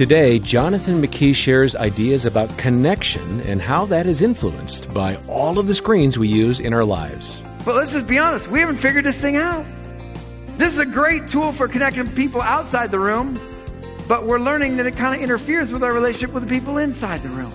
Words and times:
Today, 0.00 0.38
Jonathan 0.38 1.02
McKee 1.02 1.34
shares 1.34 1.76
ideas 1.76 2.24
about 2.24 2.56
connection 2.56 3.42
and 3.42 3.60
how 3.60 3.84
that 3.84 4.06
is 4.06 4.22
influenced 4.22 4.90
by 4.94 5.16
all 5.28 5.58
of 5.58 5.66
the 5.66 5.74
screens 5.74 6.18
we 6.18 6.26
use 6.26 6.58
in 6.58 6.72
our 6.72 6.86
lives. 6.86 7.42
But 7.66 7.74
let's 7.74 7.92
just 7.92 8.06
be 8.06 8.16
honest, 8.16 8.48
we 8.48 8.60
haven't 8.60 8.76
figured 8.76 9.04
this 9.04 9.20
thing 9.20 9.36
out. 9.36 9.66
This 10.56 10.72
is 10.72 10.78
a 10.78 10.86
great 10.86 11.28
tool 11.28 11.52
for 11.52 11.68
connecting 11.68 12.10
people 12.12 12.40
outside 12.40 12.90
the 12.90 12.98
room, 12.98 13.38
but 14.08 14.24
we're 14.24 14.38
learning 14.38 14.78
that 14.78 14.86
it 14.86 14.96
kind 14.96 15.14
of 15.14 15.20
interferes 15.20 15.70
with 15.70 15.84
our 15.84 15.92
relationship 15.92 16.32
with 16.32 16.48
the 16.48 16.58
people 16.58 16.78
inside 16.78 17.22
the 17.22 17.28
room. 17.28 17.52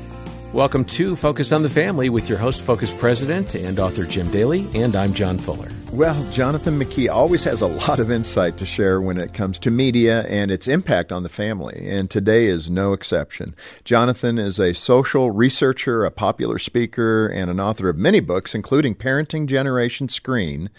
Welcome 0.54 0.86
to 0.86 1.16
Focus 1.16 1.52
on 1.52 1.64
the 1.64 1.70
Family 1.70 2.10
with 2.10 2.30
your 2.30 2.38
host, 2.38 2.62
Focus 2.62 2.94
President 2.94 3.56
and 3.56 3.80
author 3.80 4.06
Jim 4.06 4.30
Daly, 4.30 4.68
and 4.76 4.96
I'm 4.96 5.16
John 5.16 5.40
Fuller. 5.40 5.72
Well, 5.96 6.30
Jonathan 6.30 6.78
McKee 6.78 7.10
always 7.10 7.46
has 7.46 7.62
a 7.62 7.68
lot 7.68 8.02
of 8.02 8.12
insight 8.12 8.58
to 8.58 8.66
share 8.66 9.00
when 9.00 9.18
it 9.18 9.34
comes 9.34 9.58
to 9.60 9.72
media 9.72 10.24
and 10.24 10.52
its 10.52 10.68
impact 10.68 11.14
on 11.14 11.24
the 11.24 11.30
family, 11.30 11.88
and 11.88 12.10
today 12.10 12.48
is 12.48 12.70
no 12.70 12.92
exception. 12.92 13.56
Jonathan 13.86 14.38
is 14.38 14.60
a 14.60 14.74
social 14.74 15.32
researcher, 15.32 16.04
a 16.04 16.12
popular 16.12 16.60
speaker, 16.60 17.28
and 17.28 17.50
an 17.50 17.62
author 17.62 17.88
of 17.88 17.96
many 17.96 18.20
books, 18.20 18.54
including 18.54 18.94
Parenting 18.94 19.46
Generation 19.46 20.10
Screen 20.10 20.70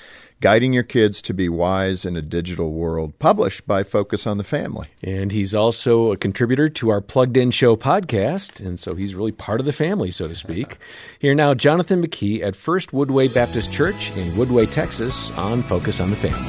Guiding 0.46 0.72
Your 0.72 0.84
Kids 0.84 1.20
to 1.22 1.34
Be 1.34 1.48
Wise 1.48 2.04
in 2.04 2.14
a 2.14 2.22
Digital 2.22 2.70
World, 2.70 3.18
published 3.18 3.66
by 3.66 3.82
Focus 3.82 4.28
on 4.28 4.38
the 4.38 4.44
Family. 4.44 4.86
And 5.02 5.32
he's 5.32 5.56
also 5.56 6.12
a 6.12 6.16
contributor 6.16 6.68
to 6.68 6.88
our 6.88 7.00
Plugged 7.00 7.36
In 7.36 7.50
Show 7.50 7.74
podcast, 7.74 8.64
and 8.64 8.78
so 8.78 8.94
he's 8.94 9.16
really 9.16 9.32
part 9.32 9.58
of 9.58 9.66
the 9.66 9.72
family, 9.72 10.12
so 10.12 10.28
to 10.28 10.36
speak. 10.36 10.78
Here 11.18 11.34
now, 11.34 11.52
Jonathan 11.54 12.00
McKee 12.00 12.44
at 12.44 12.54
First 12.54 12.92
Woodway 12.92 13.34
Baptist 13.34 13.72
Church 13.72 14.12
in 14.12 14.34
Woodway, 14.34 14.70
Texas, 14.70 15.36
on 15.36 15.64
Focus 15.64 15.98
on 15.98 16.10
the 16.10 16.16
Family. 16.16 16.48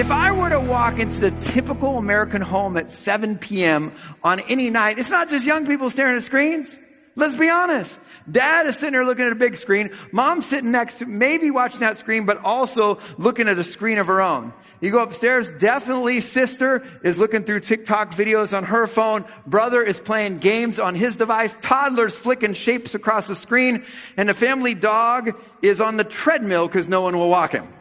If 0.00 0.12
I 0.12 0.30
were 0.30 0.50
to 0.50 0.60
walk 0.60 1.00
into 1.00 1.18
the 1.18 1.32
typical 1.32 1.98
American 1.98 2.40
home 2.40 2.76
at 2.76 2.92
7 2.92 3.36
p.m. 3.38 3.92
on 4.22 4.38
any 4.48 4.70
night, 4.70 5.00
it's 5.00 5.10
not 5.10 5.28
just 5.28 5.44
young 5.44 5.66
people 5.66 5.90
staring 5.90 6.16
at 6.16 6.22
screens. 6.22 6.78
Let's 7.18 7.34
be 7.34 7.48
honest. 7.48 7.98
Dad 8.30 8.66
is 8.66 8.76
sitting 8.76 8.92
there 8.92 9.06
looking 9.06 9.24
at 9.24 9.32
a 9.32 9.36
big 9.36 9.56
screen. 9.56 9.90
Mom's 10.12 10.46
sitting 10.46 10.70
next 10.70 10.96
to, 10.96 11.06
maybe 11.06 11.50
watching 11.50 11.80
that 11.80 11.96
screen, 11.96 12.26
but 12.26 12.44
also 12.44 12.98
looking 13.16 13.48
at 13.48 13.58
a 13.58 13.64
screen 13.64 13.96
of 13.96 14.06
her 14.08 14.20
own. 14.20 14.52
You 14.82 14.90
go 14.90 15.02
upstairs, 15.02 15.50
definitely 15.52 16.20
sister 16.20 16.86
is 17.02 17.18
looking 17.18 17.44
through 17.44 17.60
TikTok 17.60 18.10
videos 18.10 18.54
on 18.54 18.64
her 18.64 18.86
phone. 18.86 19.24
Brother 19.46 19.82
is 19.82 19.98
playing 19.98 20.38
games 20.38 20.78
on 20.78 20.94
his 20.94 21.16
device. 21.16 21.56
Toddler's 21.62 22.14
flicking 22.14 22.52
shapes 22.52 22.94
across 22.94 23.28
the 23.28 23.34
screen. 23.34 23.82
And 24.18 24.28
the 24.28 24.34
family 24.34 24.74
dog 24.74 25.42
is 25.62 25.80
on 25.80 25.96
the 25.96 26.04
treadmill 26.04 26.66
because 26.66 26.86
no 26.86 27.00
one 27.00 27.16
will 27.16 27.30
walk 27.30 27.52
him. 27.52 27.72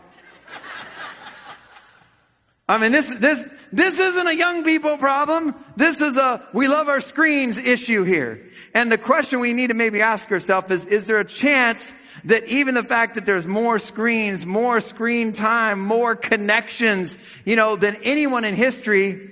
I 2.69 2.77
mean, 2.79 2.93
this, 2.93 3.13
this, 3.15 3.47
this 3.75 3.99
isn't 3.99 4.27
a 4.27 4.33
young 4.33 4.63
people 4.63 4.97
problem. 4.97 5.53
This 5.75 5.99
is 5.99 6.15
a 6.15 6.47
we 6.53 6.69
love 6.69 6.87
our 6.87 7.01
screens 7.01 7.57
issue 7.57 8.03
here. 8.03 8.49
And 8.73 8.89
the 8.89 8.97
question 8.97 9.41
we 9.41 9.51
need 9.51 9.67
to 9.67 9.73
maybe 9.73 9.99
ask 9.99 10.31
ourselves 10.31 10.71
is, 10.71 10.85
is 10.85 11.07
there 11.07 11.19
a 11.19 11.25
chance 11.25 11.91
that 12.23 12.45
even 12.45 12.73
the 12.73 12.83
fact 12.83 13.15
that 13.15 13.25
there's 13.25 13.45
more 13.45 13.77
screens, 13.77 14.45
more 14.45 14.79
screen 14.79 15.33
time, 15.33 15.81
more 15.81 16.15
connections, 16.15 17.17
you 17.43 17.57
know, 17.57 17.75
than 17.75 17.97
anyone 18.05 18.45
in 18.45 18.55
history, 18.55 19.29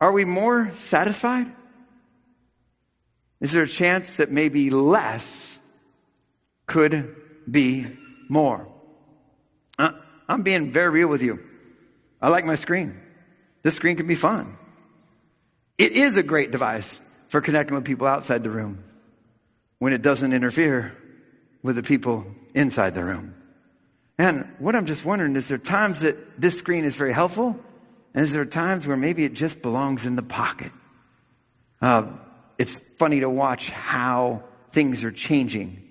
are 0.00 0.12
we 0.12 0.24
more 0.24 0.70
satisfied? 0.74 1.50
Is 3.40 3.50
there 3.50 3.64
a 3.64 3.68
chance 3.68 4.14
that 4.14 4.30
maybe 4.30 4.70
less 4.70 5.58
could 6.66 7.16
be 7.50 7.88
more? 8.28 8.68
Uh, 9.76 9.90
I'm 10.28 10.42
being 10.42 10.70
very 10.70 10.90
real 10.90 11.08
with 11.08 11.22
you. 11.24 11.40
I 12.22 12.28
like 12.28 12.44
my 12.44 12.54
screen. 12.54 13.00
This 13.64 13.74
screen 13.74 13.96
can 13.96 14.06
be 14.06 14.14
fun. 14.14 14.56
It 15.78 15.92
is 15.92 16.16
a 16.16 16.22
great 16.22 16.52
device 16.52 17.00
for 17.26 17.40
connecting 17.40 17.74
with 17.74 17.84
people 17.84 18.06
outside 18.06 18.44
the 18.44 18.50
room 18.50 18.84
when 19.78 19.92
it 19.92 20.02
doesn't 20.02 20.32
interfere 20.32 20.96
with 21.62 21.74
the 21.74 21.82
people 21.82 22.26
inside 22.54 22.94
the 22.94 23.02
room. 23.02 23.34
And 24.18 24.46
what 24.58 24.76
I'm 24.76 24.86
just 24.86 25.04
wondering 25.04 25.34
is 25.34 25.48
there 25.48 25.58
times 25.58 26.00
that 26.00 26.40
this 26.40 26.56
screen 26.56 26.84
is 26.84 26.94
very 26.94 27.12
helpful, 27.12 27.58
and 28.14 28.24
is 28.24 28.32
there 28.32 28.44
times 28.44 28.86
where 28.86 28.96
maybe 28.96 29.24
it 29.24 29.32
just 29.32 29.62
belongs 29.62 30.06
in 30.06 30.14
the 30.14 30.22
pocket? 30.22 30.70
Uh, 31.82 32.06
it's 32.58 32.78
funny 32.98 33.20
to 33.20 33.28
watch 33.28 33.70
how 33.70 34.44
things 34.70 35.02
are 35.02 35.10
changing 35.10 35.82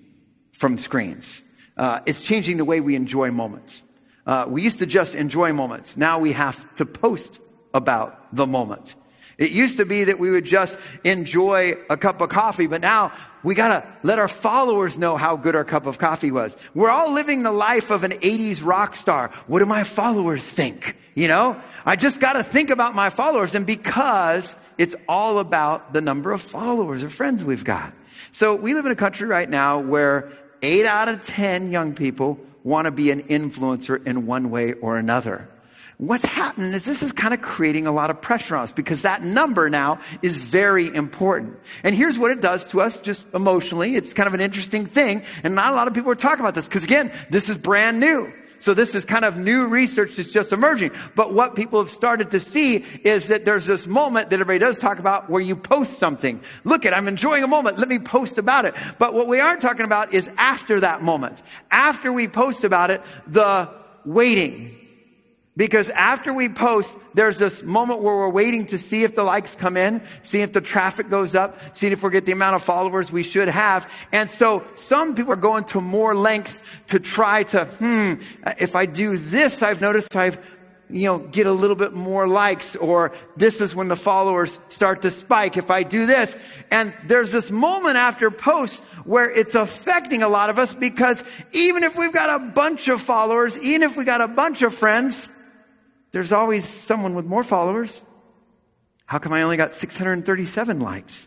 from 0.52 0.78
screens. 0.78 1.42
Uh, 1.76 2.00
it's 2.06 2.22
changing 2.22 2.56
the 2.56 2.64
way 2.64 2.80
we 2.80 2.94
enjoy 2.94 3.30
moments. 3.30 3.82
Uh, 4.26 4.46
we 4.48 4.62
used 4.62 4.78
to 4.78 4.86
just 4.86 5.14
enjoy 5.14 5.52
moments. 5.52 5.96
Now 5.96 6.20
we 6.20 6.32
have 6.32 6.74
to 6.76 6.86
post 6.86 7.40
about 7.74 8.34
the 8.34 8.46
moment. 8.46 8.94
It 9.36 9.50
used 9.50 9.78
to 9.78 9.84
be 9.84 10.04
that 10.04 10.18
we 10.18 10.30
would 10.30 10.44
just 10.44 10.78
enjoy 11.02 11.74
a 11.90 11.96
cup 11.96 12.20
of 12.20 12.28
coffee, 12.28 12.68
but 12.68 12.80
now 12.80 13.12
we 13.42 13.54
gotta 13.54 13.86
let 14.02 14.18
our 14.18 14.28
followers 14.28 14.96
know 14.96 15.16
how 15.16 15.36
good 15.36 15.56
our 15.56 15.64
cup 15.64 15.86
of 15.86 15.98
coffee 15.98 16.30
was. 16.30 16.56
We're 16.72 16.90
all 16.90 17.12
living 17.12 17.42
the 17.42 17.52
life 17.52 17.90
of 17.90 18.04
an 18.04 18.12
80s 18.12 18.64
rock 18.64 18.94
star. 18.94 19.30
What 19.48 19.58
do 19.58 19.66
my 19.66 19.82
followers 19.82 20.44
think? 20.44 20.96
You 21.16 21.28
know, 21.28 21.60
I 21.84 21.96
just 21.96 22.20
gotta 22.20 22.44
think 22.44 22.70
about 22.70 22.94
my 22.94 23.10
followers 23.10 23.54
and 23.54 23.66
because 23.66 24.54
it's 24.78 24.94
all 25.08 25.40
about 25.40 25.92
the 25.92 26.00
number 26.00 26.32
of 26.32 26.40
followers 26.40 27.02
or 27.02 27.10
friends 27.10 27.44
we've 27.44 27.64
got. 27.64 27.92
So 28.30 28.54
we 28.54 28.74
live 28.74 28.86
in 28.86 28.92
a 28.92 28.96
country 28.96 29.28
right 29.28 29.48
now 29.48 29.80
where 29.80 30.32
eight 30.62 30.86
out 30.86 31.08
of 31.08 31.22
10 31.22 31.70
young 31.70 31.94
people 31.94 32.38
want 32.62 32.86
to 32.86 32.92
be 32.92 33.10
an 33.10 33.22
influencer 33.24 34.04
in 34.06 34.26
one 34.26 34.50
way 34.50 34.72
or 34.74 34.96
another. 34.96 35.48
What's 35.98 36.24
happening 36.24 36.72
is 36.72 36.84
this 36.84 37.02
is 37.02 37.12
kind 37.12 37.32
of 37.32 37.40
creating 37.40 37.86
a 37.86 37.92
lot 37.92 38.10
of 38.10 38.20
pressure 38.20 38.56
on 38.56 38.64
us 38.64 38.72
because 38.72 39.02
that 39.02 39.22
number 39.22 39.70
now 39.70 40.00
is 40.22 40.40
very 40.40 40.92
important. 40.92 41.56
And 41.84 41.94
here's 41.94 42.18
what 42.18 42.32
it 42.32 42.40
does 42.40 42.66
to 42.68 42.80
us 42.80 43.00
just 43.00 43.26
emotionally. 43.32 43.94
It's 43.94 44.12
kind 44.12 44.26
of 44.26 44.34
an 44.34 44.40
interesting 44.40 44.86
thing. 44.86 45.22
And 45.44 45.54
not 45.54 45.72
a 45.72 45.76
lot 45.76 45.86
of 45.86 45.94
people 45.94 46.10
are 46.10 46.16
talking 46.16 46.40
about 46.40 46.56
this 46.56 46.66
because 46.66 46.82
again, 46.82 47.12
this 47.30 47.48
is 47.48 47.56
brand 47.56 48.00
new. 48.00 48.32
So 48.58 48.72
this 48.72 48.94
is 48.94 49.04
kind 49.04 49.24
of 49.24 49.36
new 49.36 49.68
research 49.68 50.16
that's 50.16 50.30
just 50.30 50.50
emerging. 50.50 50.92
But 51.14 51.34
what 51.34 51.54
people 51.54 51.80
have 51.80 51.90
started 51.90 52.30
to 52.32 52.40
see 52.40 52.76
is 53.04 53.28
that 53.28 53.44
there's 53.44 53.66
this 53.66 53.86
moment 53.86 54.30
that 54.30 54.40
everybody 54.40 54.58
does 54.58 54.78
talk 54.78 54.98
about 54.98 55.28
where 55.28 55.42
you 55.42 55.54
post 55.54 55.98
something. 55.98 56.40
Look 56.64 56.86
at, 56.86 56.94
I'm 56.94 57.06
enjoying 57.06 57.44
a 57.44 57.46
moment. 57.46 57.78
Let 57.78 57.88
me 57.88 57.98
post 57.98 58.38
about 58.38 58.64
it. 58.64 58.74
But 58.98 59.12
what 59.12 59.28
we 59.28 59.38
aren't 59.38 59.60
talking 59.60 59.84
about 59.84 60.14
is 60.14 60.30
after 60.38 60.80
that 60.80 61.02
moment. 61.02 61.42
After 61.70 62.10
we 62.10 62.26
post 62.26 62.64
about 62.64 62.90
it, 62.90 63.02
the 63.26 63.68
waiting 64.06 64.83
because 65.56 65.88
after 65.90 66.32
we 66.32 66.48
post, 66.48 66.98
there's 67.14 67.38
this 67.38 67.62
moment 67.62 68.00
where 68.00 68.16
we're 68.16 68.30
waiting 68.30 68.66
to 68.66 68.78
see 68.78 69.04
if 69.04 69.14
the 69.14 69.22
likes 69.22 69.54
come 69.54 69.76
in, 69.76 70.02
see 70.22 70.40
if 70.42 70.52
the 70.52 70.60
traffic 70.60 71.08
goes 71.08 71.36
up, 71.36 71.58
see 71.76 71.86
if 71.86 72.02
we 72.02 72.10
get 72.10 72.26
the 72.26 72.32
amount 72.32 72.56
of 72.56 72.62
followers 72.62 73.12
we 73.12 73.22
should 73.22 73.48
have. 73.48 73.88
And 74.12 74.28
so 74.28 74.64
some 74.74 75.14
people 75.14 75.32
are 75.32 75.36
going 75.36 75.64
to 75.64 75.80
more 75.80 76.14
lengths 76.14 76.60
to 76.88 76.98
try 76.98 77.44
to, 77.44 77.66
hmm, 77.66 78.14
if 78.58 78.74
I 78.74 78.86
do 78.86 79.16
this, 79.16 79.62
I've 79.62 79.80
noticed 79.80 80.16
I've, 80.16 80.44
you 80.90 81.06
know, 81.06 81.18
get 81.18 81.46
a 81.46 81.52
little 81.52 81.76
bit 81.76 81.92
more 81.92 82.26
likes, 82.26 82.74
or 82.74 83.12
this 83.36 83.60
is 83.60 83.76
when 83.76 83.86
the 83.86 83.96
followers 83.96 84.58
start 84.70 85.02
to 85.02 85.10
spike 85.12 85.56
if 85.56 85.70
I 85.70 85.84
do 85.84 86.06
this. 86.06 86.36
And 86.72 86.92
there's 87.06 87.30
this 87.30 87.52
moment 87.52 87.96
after 87.96 88.28
post 88.32 88.82
where 89.04 89.30
it's 89.30 89.54
affecting 89.54 90.24
a 90.24 90.28
lot 90.28 90.50
of 90.50 90.58
us 90.58 90.74
because 90.74 91.22
even 91.52 91.84
if 91.84 91.96
we've 91.96 92.12
got 92.12 92.40
a 92.40 92.44
bunch 92.44 92.88
of 92.88 93.00
followers, 93.00 93.56
even 93.58 93.84
if 93.84 93.96
we 93.96 94.04
got 94.04 94.20
a 94.20 94.28
bunch 94.28 94.62
of 94.62 94.74
friends, 94.74 95.30
there's 96.14 96.32
always 96.32 96.66
someone 96.66 97.14
with 97.16 97.26
more 97.26 97.42
followers. 97.42 98.02
How 99.04 99.18
come 99.18 99.32
I 99.32 99.42
only 99.42 99.56
got 99.56 99.74
637 99.74 100.80
likes? 100.80 101.26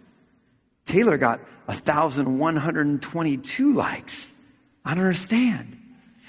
Taylor 0.85 1.17
got 1.17 1.41
1,122 1.65 3.73
likes. 3.73 4.29
I 4.85 4.95
don't 4.95 5.03
understand. 5.03 5.77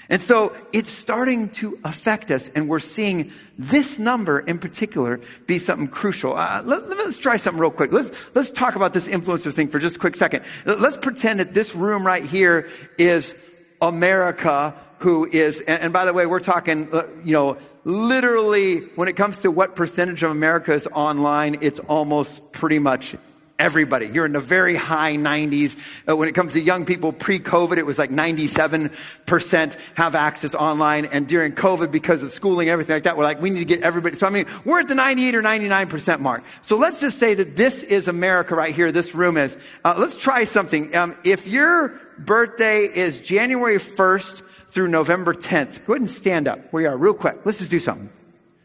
And 0.09 0.21
so 0.21 0.53
it's 0.73 0.89
starting 0.89 1.47
to 1.49 1.79
affect 1.85 2.31
us, 2.31 2.49
and 2.49 2.67
we're 2.67 2.79
seeing 2.79 3.31
this 3.57 3.97
number 3.97 4.39
in 4.39 4.57
particular 4.57 5.21
be 5.47 5.57
something 5.57 5.87
crucial. 5.87 6.35
Uh, 6.35 6.61
let, 6.65 6.81
us 6.81 7.17
try 7.17 7.37
something 7.37 7.61
real 7.61 7.71
quick. 7.71 7.93
Let's, 7.93 8.11
let's 8.35 8.51
talk 8.51 8.75
about 8.75 8.93
this 8.93 9.07
influencer 9.07 9.53
thing 9.53 9.69
for 9.69 9.79
just 9.79 9.95
a 9.95 9.99
quick 9.99 10.17
second. 10.17 10.43
Let's 10.65 10.97
pretend 10.97 11.39
that 11.39 11.53
this 11.53 11.75
room 11.75 12.05
right 12.05 12.25
here 12.25 12.67
is 12.97 13.35
America 13.81 14.73
who 14.99 15.25
is, 15.31 15.61
and, 15.61 15.81
and 15.81 15.93
by 15.93 16.05
the 16.05 16.13
way, 16.13 16.25
we're 16.25 16.39
talking, 16.39 16.93
uh, 16.93 17.07
you 17.23 17.33
know, 17.33 17.57
literally 17.85 18.79
when 18.95 19.07
it 19.07 19.15
comes 19.15 19.37
to 19.37 19.51
what 19.51 19.75
percentage 19.75 20.23
of 20.23 20.31
America 20.31 20.73
is 20.73 20.87
online, 20.87 21.57
it's 21.61 21.79
almost 21.81 22.51
pretty 22.51 22.79
much 22.79 23.15
everybody. 23.59 24.07
You're 24.07 24.25
in 24.25 24.31
the 24.31 24.39
very 24.39 24.75
high 24.75 25.15
90s. 25.15 25.77
Uh, 26.09 26.15
when 26.15 26.27
it 26.27 26.33
comes 26.33 26.53
to 26.53 26.61
young 26.61 26.85
people 26.85 27.13
pre-COVID, 27.13 27.77
it 27.77 27.85
was 27.85 27.99
like 27.99 28.09
97% 28.09 29.77
have 29.95 30.15
access 30.15 30.55
online. 30.55 31.05
And 31.05 31.27
during 31.27 31.51
COVID, 31.51 31.91
because 31.91 32.23
of 32.23 32.31
schooling, 32.31 32.69
everything 32.69 32.95
like 32.95 33.03
that, 33.03 33.17
we're 33.17 33.23
like, 33.23 33.41
we 33.41 33.49
need 33.49 33.59
to 33.59 33.65
get 33.65 33.81
everybody. 33.81 34.15
So 34.15 34.25
I 34.25 34.29
mean, 34.29 34.45
we're 34.65 34.79
at 34.79 34.87
the 34.87 34.95
98 34.95 35.35
or 35.35 35.43
99% 35.43 36.19
mark. 36.19 36.43
So 36.61 36.77
let's 36.77 36.99
just 36.99 37.19
say 37.19 37.33
that 37.35 37.55
this 37.55 37.83
is 37.83 38.07
America 38.07 38.55
right 38.55 38.73
here. 38.73 38.91
This 38.91 39.13
room 39.13 39.37
is. 39.37 39.57
Uh, 39.85 39.95
let's 39.97 40.17
try 40.17 40.45
something. 40.45 40.95
Um, 40.95 41.15
if 41.23 41.47
your 41.47 41.99
birthday 42.17 42.79
is 42.81 43.19
January 43.19 43.77
1st, 43.77 44.43
through 44.69 44.87
November 44.87 45.33
10th. 45.33 45.85
Go 45.85 45.93
ahead 45.93 46.01
and 46.01 46.09
stand 46.09 46.47
up 46.47 46.71
where 46.71 46.83
you 46.83 46.89
are 46.89 46.97
real 46.97 47.13
quick. 47.13 47.39
Let's 47.43 47.57
just 47.57 47.71
do 47.71 47.79
something. 47.79 48.09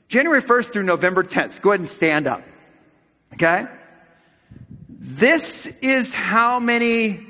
January 0.08 0.42
1st 0.42 0.66
through 0.72 0.82
November 0.84 1.24
10th. 1.24 1.60
Go 1.60 1.70
ahead 1.70 1.80
and 1.80 1.88
stand 1.88 2.26
up. 2.26 2.42
Okay? 3.32 3.66
This 5.06 5.66
is 5.82 6.14
how 6.14 6.58
many 6.58 7.20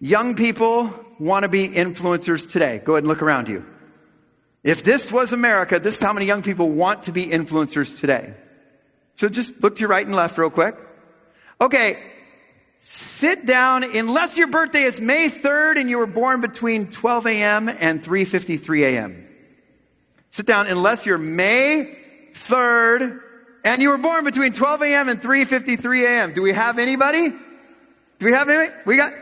young 0.00 0.34
people 0.34 0.90
want 1.18 1.42
to 1.42 1.50
be 1.50 1.68
influencers 1.68 2.50
today. 2.50 2.80
Go 2.82 2.94
ahead 2.94 3.04
and 3.04 3.08
look 3.08 3.20
around 3.20 3.46
you. 3.46 3.62
If 4.62 4.82
this 4.84 5.12
was 5.12 5.34
America, 5.34 5.78
this 5.78 5.98
is 5.98 6.02
how 6.02 6.14
many 6.14 6.24
young 6.24 6.40
people 6.40 6.70
want 6.70 7.02
to 7.02 7.12
be 7.12 7.26
influencers 7.26 8.00
today. 8.00 8.32
So 9.16 9.28
just 9.28 9.62
look 9.62 9.76
to 9.76 9.80
your 9.80 9.90
right 9.90 10.06
and 10.06 10.16
left 10.16 10.38
real 10.38 10.48
quick. 10.48 10.76
Okay, 11.60 11.98
sit 12.80 13.44
down 13.44 13.84
unless 13.84 14.38
your 14.38 14.46
birthday 14.46 14.84
is 14.84 14.98
May 14.98 15.28
3rd 15.28 15.76
and 15.76 15.90
you 15.90 15.98
were 15.98 16.06
born 16.06 16.40
between 16.40 16.88
12 16.88 17.26
a.m. 17.26 17.68
and 17.68 18.02
3:53 18.02 18.80
a.m. 18.80 19.28
Sit 20.30 20.46
down 20.46 20.68
unless 20.68 21.04
you're 21.04 21.18
May 21.18 21.98
3rd 22.32 23.20
and 23.64 23.80
you 23.80 23.88
were 23.88 23.98
born 23.98 24.24
between 24.24 24.52
12 24.52 24.82
a.m. 24.82 25.08
and 25.08 25.20
3.53 25.20 26.04
a.m. 26.04 26.32
Do 26.34 26.42
we 26.42 26.52
have 26.52 26.78
anybody? 26.78 27.30
Do 27.30 28.26
we 28.26 28.32
have 28.32 28.48
anybody? 28.48 28.76
We 28.84 28.96
got, 28.96 29.14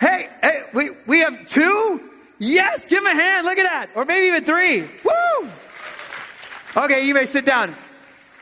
hey, 0.00 0.28
hey, 0.42 0.62
we, 0.74 0.90
we 1.06 1.20
have 1.20 1.46
two? 1.46 2.10
Yes, 2.38 2.84
give 2.84 3.02
them 3.02 3.16
a 3.16 3.20
hand. 3.20 3.46
Look 3.46 3.58
at 3.58 3.64
that. 3.64 3.88
Or 3.94 4.04
maybe 4.04 4.26
even 4.26 4.44
three. 4.44 4.82
Woo! 5.02 5.48
Okay, 6.76 7.06
you 7.06 7.14
may 7.14 7.24
sit 7.24 7.46
down. 7.46 7.74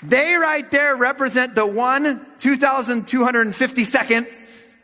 They 0.02 0.34
right 0.34 0.68
there 0.70 0.96
represent 0.96 1.54
the 1.54 1.64
one 1.64 2.26
2,252nd 2.38 4.28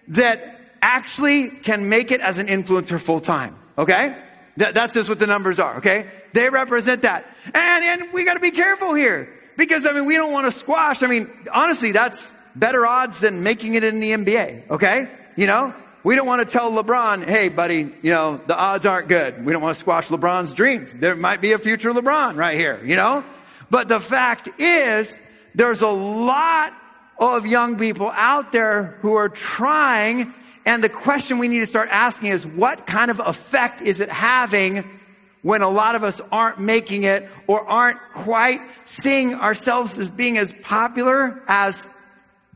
that 0.09 0.61
actually 0.81 1.49
can 1.49 1.89
make 1.89 2.13
it 2.13 2.21
as 2.21 2.39
an 2.39 2.47
influencer 2.47 3.01
full 3.01 3.21
time. 3.21 3.57
Okay? 3.77 4.17
that's 4.57 4.93
just 4.93 5.09
what 5.09 5.19
the 5.19 5.27
numbers 5.27 5.59
are. 5.59 5.79
Okay? 5.79 6.07
They 6.35 6.49
represent 6.49 7.03
that. 7.03 7.25
And, 7.47 8.03
and 8.03 8.13
we 8.13 8.25
got 8.25 8.35
to 8.35 8.41
be 8.41 8.51
careful 8.51 8.95
here 8.95 9.40
because, 9.61 9.85
I 9.85 9.93
mean, 9.93 10.07
we 10.07 10.17
don't 10.17 10.33
want 10.33 10.47
to 10.47 10.59
squash. 10.59 11.03
I 11.03 11.07
mean, 11.07 11.31
honestly, 11.53 11.93
that's 11.93 12.33
better 12.57 12.87
odds 12.87 13.21
than 13.21 13.43
making 13.43 13.75
it 13.75 13.85
in 13.85 14.01
the 14.01 14.13
NBA, 14.13 14.71
okay? 14.71 15.07
You 15.37 15.47
know? 15.47 15.75
We 16.03 16.17
don't 16.17 16.27
want 16.27 16.41
to 16.41 16.51
tell 16.51 16.73
LeBron, 16.73 17.29
hey, 17.29 17.51
buddy, 17.51 17.93
you 18.01 18.11
know, 18.11 18.41
the 18.47 18.59
odds 18.59 18.87
aren't 18.87 19.09
good. 19.09 19.45
We 19.45 19.53
don't 19.53 19.61
want 19.61 19.75
to 19.75 19.79
squash 19.79 20.09
LeBron's 20.09 20.55
dreams. 20.55 20.97
There 20.97 21.15
might 21.15 21.43
be 21.43 21.53
a 21.53 21.59
future 21.59 21.93
LeBron 21.93 22.37
right 22.37 22.57
here, 22.57 22.83
you 22.83 22.97
know? 22.97 23.23
But 23.69 23.89
the 23.89 24.01
fact 24.01 24.49
is, 24.59 25.19
there's 25.55 25.83
a 25.83 25.89
lot 25.89 26.73
of 27.19 27.47
young 27.47 27.77
people 27.77 28.11
out 28.15 28.53
there 28.53 28.97
who 29.03 29.13
are 29.13 29.29
trying, 29.29 30.33
and 30.65 30.83
the 30.83 30.89
question 30.89 31.37
we 31.37 31.49
need 31.49 31.61
to 31.61 31.67
start 31.67 31.91
asking 31.93 32.31
is, 32.31 32.47
what 32.47 32.87
kind 32.87 33.11
of 33.11 33.21
effect 33.21 33.83
is 33.83 34.01
it 34.01 34.09
having 34.09 35.00
when 35.43 35.63
a 35.63 35.69
lot 35.69 35.95
of 35.95 36.05
us 36.05 36.21
aren't 36.31 36.59
making 36.59 37.05
it 37.05 37.29
or 37.47 37.67
aren't 37.69 37.99
quite 38.13 38.61
seeing 38.85 39.35
ourselves 39.35 39.99
as 39.99 40.11
being 40.11 40.39
as 40.39 40.53
popular, 40.63 41.43
as 41.49 41.87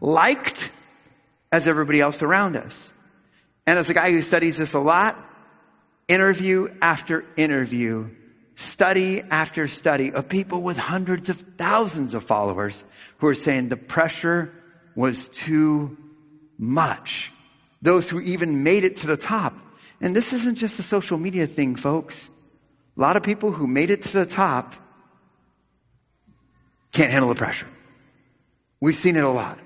liked 0.01 0.71
as 1.51 1.67
everybody 1.67 2.01
else 2.01 2.23
around 2.23 2.57
us. 2.57 2.93
And 3.67 3.79
as 3.79 3.89
a 3.89 3.95
guy 3.95 4.11
who 4.11 4.21
studies 4.21 4.59
this 4.59 4.75
a 4.75 4.79
lot, 4.79 5.17
interview 6.09 6.69
after 6.83 7.25
interview, 7.37 8.11
study 8.55 9.23
after 9.31 9.67
study 9.67 10.13
of 10.13 10.29
people 10.29 10.63
with 10.63 10.77
hundreds 10.77 11.29
of 11.29 11.39
thousands 11.57 12.15
of 12.15 12.23
followers 12.23 12.85
who 13.19 13.27
are 13.27 13.35
saying 13.35 13.69
the 13.69 13.77
pressure 13.77 14.53
was 14.95 15.29
too 15.29 15.97
much. 16.59 17.33
Those 17.83 18.09
who 18.09 18.21
even 18.21 18.63
made 18.63 18.85
it 18.85 18.97
to 18.99 19.07
the 19.07 19.17
top. 19.17 19.55
And 20.01 20.15
this 20.15 20.33
isn't 20.33 20.57
just 20.57 20.79
a 20.79 20.83
social 20.83 21.19
media 21.19 21.47
thing, 21.47 21.77
folks. 21.77 22.31
A 22.97 23.01
lot 23.01 23.17
of 23.17 23.23
people 23.23 23.51
who 23.51 23.67
made 23.67 23.91
it 23.91 24.03
to 24.03 24.13
the 24.13 24.27
top 24.27 24.75
can't 26.93 27.11
handle 27.11 27.29
the 27.29 27.35
pressure. 27.35 27.67
We've 28.81 28.95
seen 28.95 29.17
it 29.17 29.25
a 29.25 29.29
lot. 29.29 29.59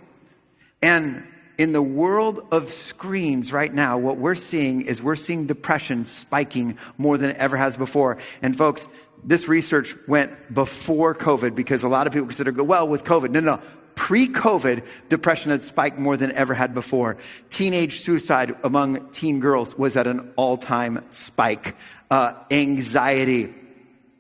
And 0.81 1.27
in 1.59 1.73
the 1.73 1.83
world 1.83 2.47
of 2.53 2.71
screens 2.71 3.53
right 3.53 3.73
now, 3.73 3.99
what 3.99 4.17
we're 4.17 4.37
seeing 4.37 4.83
is 4.83 5.03
we're 5.03 5.17
seeing 5.17 5.47
depression 5.47 6.05
spiking 6.05 6.79
more 6.97 7.19
than 7.19 7.31
it 7.31 7.37
ever 7.37 7.57
has 7.57 7.77
before. 7.77 8.19
And 8.41 8.57
folks, 8.57 8.89
this 9.25 9.49
research 9.49 9.97
went 10.07 10.55
before 10.55 11.15
COVID 11.15 11.55
because 11.55 11.83
a 11.83 11.89
lot 11.89 12.07
of 12.07 12.13
people 12.13 12.29
consider, 12.29 12.53
well, 12.63 12.87
with 12.87 13.05
COVID. 13.05 13.31
No, 13.31 13.41
no, 13.41 13.61
Pre 13.99 14.29
COVID, 14.29 14.85
depression 15.09 15.51
had 15.51 15.61
spiked 15.65 15.99
more 15.99 16.17
than 16.17 16.31
ever 16.31 16.55
had 16.55 16.73
before. 16.73 17.17
Teenage 17.51 18.01
suicide 18.01 18.55
among 18.63 19.11
teen 19.11 19.41
girls 19.41 19.77
was 19.77 19.97
at 19.97 20.07
an 20.07 20.33
all 20.37 20.57
time 20.57 21.05
spike. 21.11 21.75
Uh, 22.09 22.35
anxiety, 22.49 23.53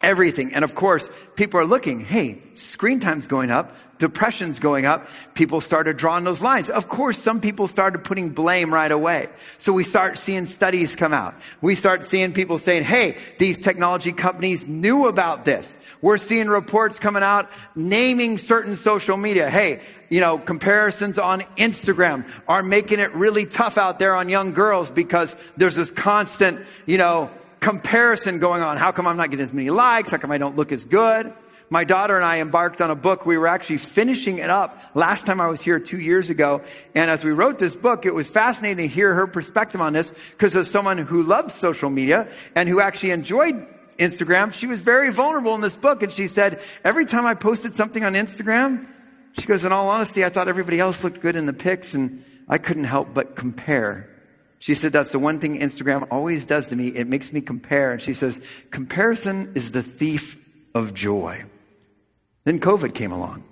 everything. 0.02 0.52
And 0.52 0.64
of 0.64 0.74
course, 0.74 1.08
people 1.36 1.60
are 1.60 1.64
looking, 1.64 2.00
hey, 2.00 2.38
screen 2.54 2.98
time's 2.98 3.28
going 3.28 3.52
up 3.52 3.76
depression's 3.98 4.58
going 4.58 4.86
up, 4.86 5.08
people 5.34 5.60
started 5.60 5.96
drawing 5.96 6.24
those 6.24 6.40
lines. 6.40 6.70
Of 6.70 6.88
course, 6.88 7.18
some 7.18 7.40
people 7.40 7.66
started 7.66 8.04
putting 8.04 8.30
blame 8.30 8.72
right 8.72 8.90
away. 8.90 9.28
So 9.58 9.72
we 9.72 9.84
start 9.84 10.16
seeing 10.16 10.46
studies 10.46 10.96
come 10.96 11.12
out. 11.12 11.34
We 11.60 11.74
start 11.74 12.04
seeing 12.04 12.32
people 12.32 12.58
saying, 12.58 12.84
hey, 12.84 13.16
these 13.38 13.60
technology 13.60 14.12
companies 14.12 14.66
knew 14.66 15.06
about 15.06 15.44
this. 15.44 15.76
We're 16.00 16.18
seeing 16.18 16.48
reports 16.48 16.98
coming 16.98 17.22
out 17.22 17.50
naming 17.74 18.38
certain 18.38 18.76
social 18.76 19.16
media. 19.16 19.50
Hey, 19.50 19.80
you 20.10 20.20
know, 20.20 20.38
comparisons 20.38 21.18
on 21.18 21.42
Instagram 21.56 22.26
are 22.46 22.62
making 22.62 22.98
it 22.98 23.12
really 23.14 23.44
tough 23.44 23.76
out 23.76 23.98
there 23.98 24.14
on 24.14 24.28
young 24.28 24.52
girls 24.52 24.90
because 24.90 25.36
there's 25.56 25.76
this 25.76 25.90
constant, 25.90 26.64
you 26.86 26.98
know, 26.98 27.30
comparison 27.60 28.38
going 28.38 28.62
on. 28.62 28.76
How 28.76 28.92
come 28.92 29.06
I'm 29.06 29.16
not 29.16 29.30
getting 29.30 29.44
as 29.44 29.52
many 29.52 29.70
likes? 29.70 30.10
How 30.10 30.16
come 30.16 30.30
I 30.30 30.38
don't 30.38 30.56
look 30.56 30.72
as 30.72 30.84
good? 30.86 31.32
My 31.70 31.84
daughter 31.84 32.16
and 32.16 32.24
I 32.24 32.40
embarked 32.40 32.80
on 32.80 32.90
a 32.90 32.94
book. 32.94 33.26
We 33.26 33.36
were 33.36 33.46
actually 33.46 33.78
finishing 33.78 34.38
it 34.38 34.50
up 34.50 34.80
last 34.94 35.26
time 35.26 35.40
I 35.40 35.48
was 35.48 35.60
here 35.60 35.78
two 35.78 35.98
years 35.98 36.30
ago. 36.30 36.62
And 36.94 37.10
as 37.10 37.24
we 37.24 37.30
wrote 37.30 37.58
this 37.58 37.76
book, 37.76 38.06
it 38.06 38.14
was 38.14 38.30
fascinating 38.30 38.88
to 38.88 38.94
hear 38.94 39.14
her 39.14 39.26
perspective 39.26 39.80
on 39.80 39.92
this 39.92 40.12
because 40.32 40.56
as 40.56 40.70
someone 40.70 40.98
who 40.98 41.22
loves 41.22 41.54
social 41.54 41.90
media 41.90 42.28
and 42.54 42.68
who 42.68 42.80
actually 42.80 43.10
enjoyed 43.10 43.66
Instagram, 43.98 44.52
she 44.52 44.66
was 44.66 44.80
very 44.80 45.12
vulnerable 45.12 45.54
in 45.54 45.60
this 45.60 45.76
book. 45.76 46.02
And 46.02 46.12
she 46.12 46.26
said, 46.26 46.60
every 46.84 47.04
time 47.04 47.26
I 47.26 47.34
posted 47.34 47.74
something 47.74 48.04
on 48.04 48.14
Instagram, 48.14 48.86
she 49.32 49.46
goes, 49.46 49.64
in 49.64 49.72
all 49.72 49.88
honesty, 49.88 50.24
I 50.24 50.30
thought 50.30 50.48
everybody 50.48 50.80
else 50.80 51.04
looked 51.04 51.20
good 51.20 51.36
in 51.36 51.46
the 51.46 51.52
pics 51.52 51.94
and 51.94 52.24
I 52.48 52.58
couldn't 52.58 52.84
help 52.84 53.12
but 53.12 53.36
compare. 53.36 54.08
She 54.60 54.74
said, 54.74 54.92
that's 54.92 55.12
the 55.12 55.18
one 55.18 55.38
thing 55.38 55.60
Instagram 55.60 56.08
always 56.10 56.44
does 56.44 56.68
to 56.68 56.76
me. 56.76 56.88
It 56.88 57.06
makes 57.06 57.32
me 57.32 57.40
compare. 57.40 57.92
And 57.92 58.02
she 58.02 58.14
says, 58.14 58.40
comparison 58.70 59.52
is 59.54 59.70
the 59.72 59.82
thief 59.82 60.36
of 60.74 60.94
joy. 60.94 61.44
Then 62.48 62.60
COVID 62.60 62.94
came 62.94 63.12
along. 63.12 63.44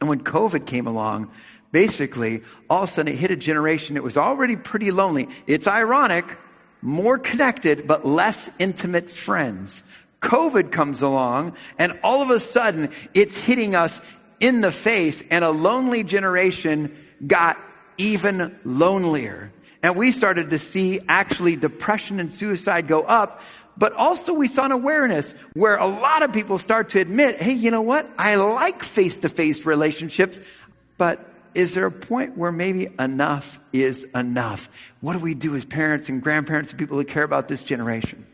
And 0.00 0.08
when 0.08 0.22
COVID 0.22 0.64
came 0.64 0.86
along, 0.86 1.32
basically, 1.72 2.42
all 2.70 2.84
of 2.84 2.88
a 2.88 2.92
sudden 2.92 3.12
it 3.12 3.18
hit 3.18 3.32
a 3.32 3.36
generation 3.36 3.96
that 3.96 4.04
was 4.04 4.16
already 4.16 4.54
pretty 4.54 4.92
lonely. 4.92 5.28
It's 5.48 5.66
ironic, 5.66 6.38
more 6.82 7.18
connected, 7.18 7.88
but 7.88 8.06
less 8.06 8.48
intimate 8.60 9.10
friends. 9.10 9.82
COVID 10.20 10.70
comes 10.70 11.02
along, 11.02 11.56
and 11.80 11.98
all 12.04 12.22
of 12.22 12.30
a 12.30 12.38
sudden 12.38 12.90
it's 13.12 13.36
hitting 13.36 13.74
us 13.74 14.00
in 14.38 14.60
the 14.60 14.70
face, 14.70 15.24
and 15.28 15.44
a 15.44 15.50
lonely 15.50 16.04
generation 16.04 16.96
got 17.26 17.58
even 17.96 18.56
lonelier. 18.64 19.52
And 19.82 19.96
we 19.96 20.12
started 20.12 20.50
to 20.50 20.60
see 20.60 21.00
actually 21.08 21.56
depression 21.56 22.20
and 22.20 22.30
suicide 22.30 22.86
go 22.86 23.02
up 23.02 23.42
but 23.76 23.92
also 23.94 24.32
we 24.32 24.46
saw 24.46 24.64
an 24.64 24.72
awareness 24.72 25.34
where 25.54 25.76
a 25.76 25.86
lot 25.86 26.22
of 26.22 26.32
people 26.32 26.58
start 26.58 26.90
to 26.90 27.00
admit, 27.00 27.40
hey, 27.40 27.52
you 27.52 27.70
know 27.70 27.82
what? 27.82 28.08
I 28.18 28.36
like 28.36 28.82
face 28.82 29.20
to 29.20 29.28
face 29.28 29.64
relationships, 29.64 30.40
but 30.98 31.28
is 31.54 31.74
there 31.74 31.86
a 31.86 31.92
point 31.92 32.36
where 32.36 32.52
maybe 32.52 32.88
enough 32.98 33.58
is 33.72 34.04
enough? 34.14 34.68
What 35.00 35.14
do 35.14 35.18
we 35.18 35.34
do 35.34 35.54
as 35.54 35.64
parents 35.64 36.08
and 36.08 36.22
grandparents 36.22 36.70
and 36.72 36.78
people 36.78 36.96
who 36.96 37.04
care 37.04 37.24
about 37.24 37.48
this 37.48 37.62
generation? 37.62 38.26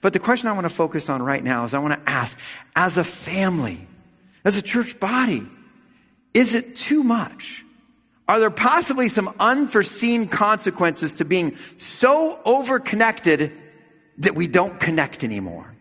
But 0.00 0.12
the 0.12 0.18
question 0.18 0.48
I 0.48 0.52
want 0.52 0.64
to 0.64 0.74
focus 0.74 1.08
on 1.08 1.22
right 1.22 1.42
now 1.42 1.64
is 1.64 1.74
I 1.74 1.78
want 1.78 1.94
to 1.94 2.10
ask, 2.10 2.38
as 2.74 2.96
a 2.96 3.04
family, 3.04 3.86
as 4.44 4.56
a 4.56 4.62
church 4.62 4.98
body, 4.98 5.46
is 6.34 6.54
it 6.54 6.76
too 6.76 7.02
much? 7.02 7.64
Are 8.28 8.40
there 8.40 8.50
possibly 8.50 9.08
some 9.08 9.34
unforeseen 9.38 10.28
consequences 10.28 11.14
to 11.14 11.24
being 11.24 11.56
so 11.76 12.40
overconnected 12.44 13.52
that 14.18 14.34
we 14.34 14.46
don't 14.46 14.80
connect 14.80 15.24
anymore. 15.24 15.74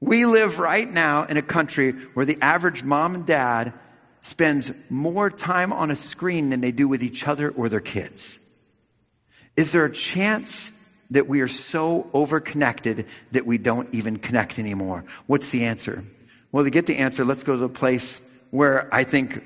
We 0.00 0.26
live 0.26 0.58
right 0.58 0.90
now 0.90 1.24
in 1.24 1.36
a 1.36 1.42
country 1.42 1.92
where 2.14 2.26
the 2.26 2.38
average 2.42 2.82
mom 2.82 3.14
and 3.14 3.26
dad 3.26 3.72
spends 4.20 4.72
more 4.90 5.30
time 5.30 5.72
on 5.72 5.90
a 5.90 5.96
screen 5.96 6.50
than 6.50 6.60
they 6.60 6.72
do 6.72 6.88
with 6.88 7.02
each 7.02 7.26
other 7.26 7.50
or 7.50 7.68
their 7.68 7.80
kids. 7.80 8.40
Is 9.56 9.72
there 9.72 9.84
a 9.84 9.92
chance 9.92 10.72
that 11.10 11.28
we 11.28 11.40
are 11.40 11.48
so 11.48 12.08
overconnected 12.14 13.06
that 13.32 13.46
we 13.46 13.58
don't 13.58 13.88
even 13.92 14.16
connect 14.16 14.58
anymore? 14.58 15.04
What's 15.26 15.50
the 15.50 15.64
answer? 15.64 16.04
Well, 16.50 16.64
to 16.64 16.70
get 16.70 16.86
the 16.86 16.98
answer, 16.98 17.24
let's 17.24 17.44
go 17.44 17.56
to 17.56 17.64
a 17.64 17.68
place 17.68 18.20
where 18.50 18.92
I 18.92 19.04
think 19.04 19.44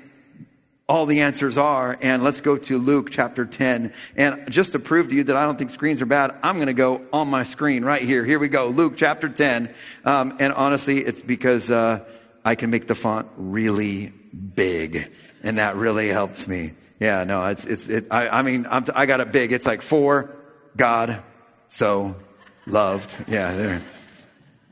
all 0.87 1.05
the 1.05 1.21
answers 1.21 1.57
are. 1.57 1.97
And 2.01 2.23
let's 2.23 2.41
go 2.41 2.57
to 2.57 2.77
Luke 2.77 3.09
chapter 3.11 3.45
10. 3.45 3.93
And 4.15 4.49
just 4.49 4.71
to 4.71 4.79
prove 4.79 5.09
to 5.09 5.15
you 5.15 5.23
that 5.25 5.35
I 5.35 5.43
don't 5.43 5.57
think 5.57 5.69
screens 5.69 6.01
are 6.01 6.05
bad, 6.05 6.35
I'm 6.41 6.55
going 6.55 6.67
to 6.67 6.73
go 6.73 7.01
on 7.11 7.27
my 7.27 7.43
screen 7.43 7.83
right 7.83 8.01
here. 8.01 8.23
Here 8.23 8.39
we 8.39 8.47
go. 8.47 8.67
Luke 8.67 8.93
chapter 8.95 9.27
10. 9.27 9.73
Um, 10.05 10.37
and 10.39 10.53
honestly, 10.53 10.99
it's 10.99 11.21
because 11.21 11.69
uh, 11.69 12.05
I 12.45 12.55
can 12.55 12.69
make 12.69 12.87
the 12.87 12.95
font 12.95 13.27
really 13.35 14.07
big. 14.07 15.11
And 15.43 15.57
that 15.57 15.75
really 15.75 16.07
helps 16.07 16.47
me. 16.47 16.73
Yeah, 16.99 17.25
no, 17.25 17.45
it's, 17.45 17.65
it's, 17.65 17.87
it, 17.87 18.07
I, 18.09 18.29
I 18.29 18.41
mean, 18.41 18.65
I'm, 18.69 18.85
I 18.95 19.05
got 19.05 19.19
it 19.19 19.31
big. 19.31 19.51
It's 19.51 19.67
like 19.67 19.81
for 19.81 20.35
God 20.75 21.21
so 21.67 22.15
loved. 22.65 23.13
Yeah, 23.27 23.53
there. 23.55 23.83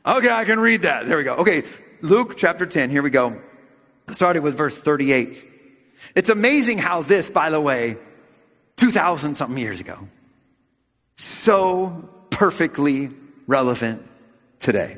Okay, 0.04 0.30
I 0.30 0.44
can 0.44 0.58
read 0.58 0.82
that. 0.82 1.06
There 1.06 1.18
we 1.18 1.24
go. 1.24 1.34
Okay, 1.36 1.64
Luke 2.00 2.36
chapter 2.36 2.66
10, 2.66 2.90
here 2.90 3.02
we 3.02 3.10
go. 3.10 3.40
Starting 4.08 4.42
with 4.42 4.56
verse 4.56 4.80
38. 4.80 5.55
It's 6.16 6.30
amazing 6.30 6.78
how 6.78 7.02
this, 7.02 7.28
by 7.28 7.50
the 7.50 7.60
way, 7.60 7.98
2,000 8.76 9.34
something 9.34 9.58
years 9.58 9.80
ago, 9.80 10.08
so 11.16 12.08
perfectly 12.30 13.10
relevant 13.46 14.02
today. 14.58 14.96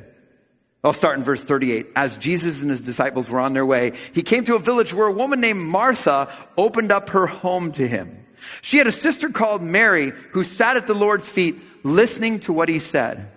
I'll 0.85 0.93
start 0.93 1.19
in 1.19 1.25
verse 1.25 1.43
38. 1.45 1.89
As 1.97 2.17
Jesus 2.17 2.61
and 2.63 2.71
his 2.71 2.81
disciples 2.81 3.29
were 3.29 3.41
on 3.41 3.53
their 3.53 3.67
way, 3.67 3.93
he 4.15 4.23
came 4.23 4.45
to 4.45 4.55
a 4.55 4.61
village 4.61 4.95
where 4.95 5.09
a 5.09 5.13
woman 5.13 5.41
named 5.41 5.61
Martha 5.61 6.33
opened 6.57 6.93
up 6.93 7.11
her 7.11 7.27
home 7.27 7.73
to 7.73 7.87
him. 7.87 8.25
She 8.63 8.79
had 8.79 8.87
a 8.87 8.93
sister 8.93 9.29
called 9.29 9.61
Mary 9.61 10.13
who 10.31 10.45
sat 10.45 10.77
at 10.77 10.87
the 10.87 10.95
Lord's 10.95 11.29
feet 11.29 11.57
listening 11.83 12.39
to 12.41 12.53
what 12.53 12.69
he 12.69 12.79
said. 12.79 13.29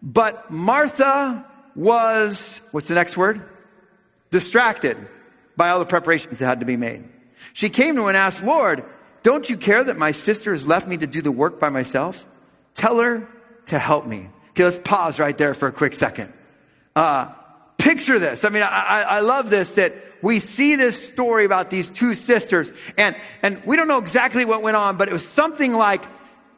But 0.00 0.48
Martha 0.50 1.44
was, 1.74 2.60
what's 2.70 2.86
the 2.86 2.94
next 2.94 3.16
word? 3.16 3.42
Distracted 4.30 4.96
by 5.56 5.70
all 5.70 5.80
the 5.80 5.86
preparations 5.86 6.38
that 6.38 6.46
had 6.46 6.60
to 6.60 6.66
be 6.66 6.76
made. 6.76 7.04
She 7.52 7.70
came 7.70 7.96
to 7.96 8.02
him 8.02 8.08
and 8.08 8.16
asked, 8.16 8.42
Lord, 8.42 8.84
don't 9.22 9.48
you 9.48 9.56
care 9.56 9.82
that 9.82 9.96
my 9.96 10.12
sister 10.12 10.52
has 10.52 10.66
left 10.66 10.86
me 10.86 10.96
to 10.96 11.06
do 11.06 11.22
the 11.22 11.32
work 11.32 11.58
by 11.58 11.68
myself? 11.68 12.26
Tell 12.74 12.98
her 12.98 13.28
to 13.66 13.78
help 13.78 14.06
me. 14.06 14.28
Okay, 14.50 14.64
let's 14.64 14.78
pause 14.78 15.18
right 15.18 15.36
there 15.36 15.54
for 15.54 15.68
a 15.68 15.72
quick 15.72 15.94
second. 15.94 16.32
Uh, 16.94 17.32
picture 17.78 18.18
this. 18.18 18.44
I 18.44 18.48
mean, 18.48 18.62
I, 18.62 19.04
I 19.08 19.20
love 19.20 19.50
this 19.50 19.74
that 19.74 19.94
we 20.22 20.40
see 20.40 20.76
this 20.76 21.08
story 21.08 21.44
about 21.44 21.70
these 21.70 21.90
two 21.90 22.14
sisters 22.14 22.72
and, 22.96 23.14
and 23.42 23.62
we 23.64 23.76
don't 23.76 23.88
know 23.88 23.98
exactly 23.98 24.44
what 24.44 24.62
went 24.62 24.76
on, 24.76 24.96
but 24.96 25.08
it 25.08 25.12
was 25.12 25.26
something 25.26 25.72
like, 25.72 26.04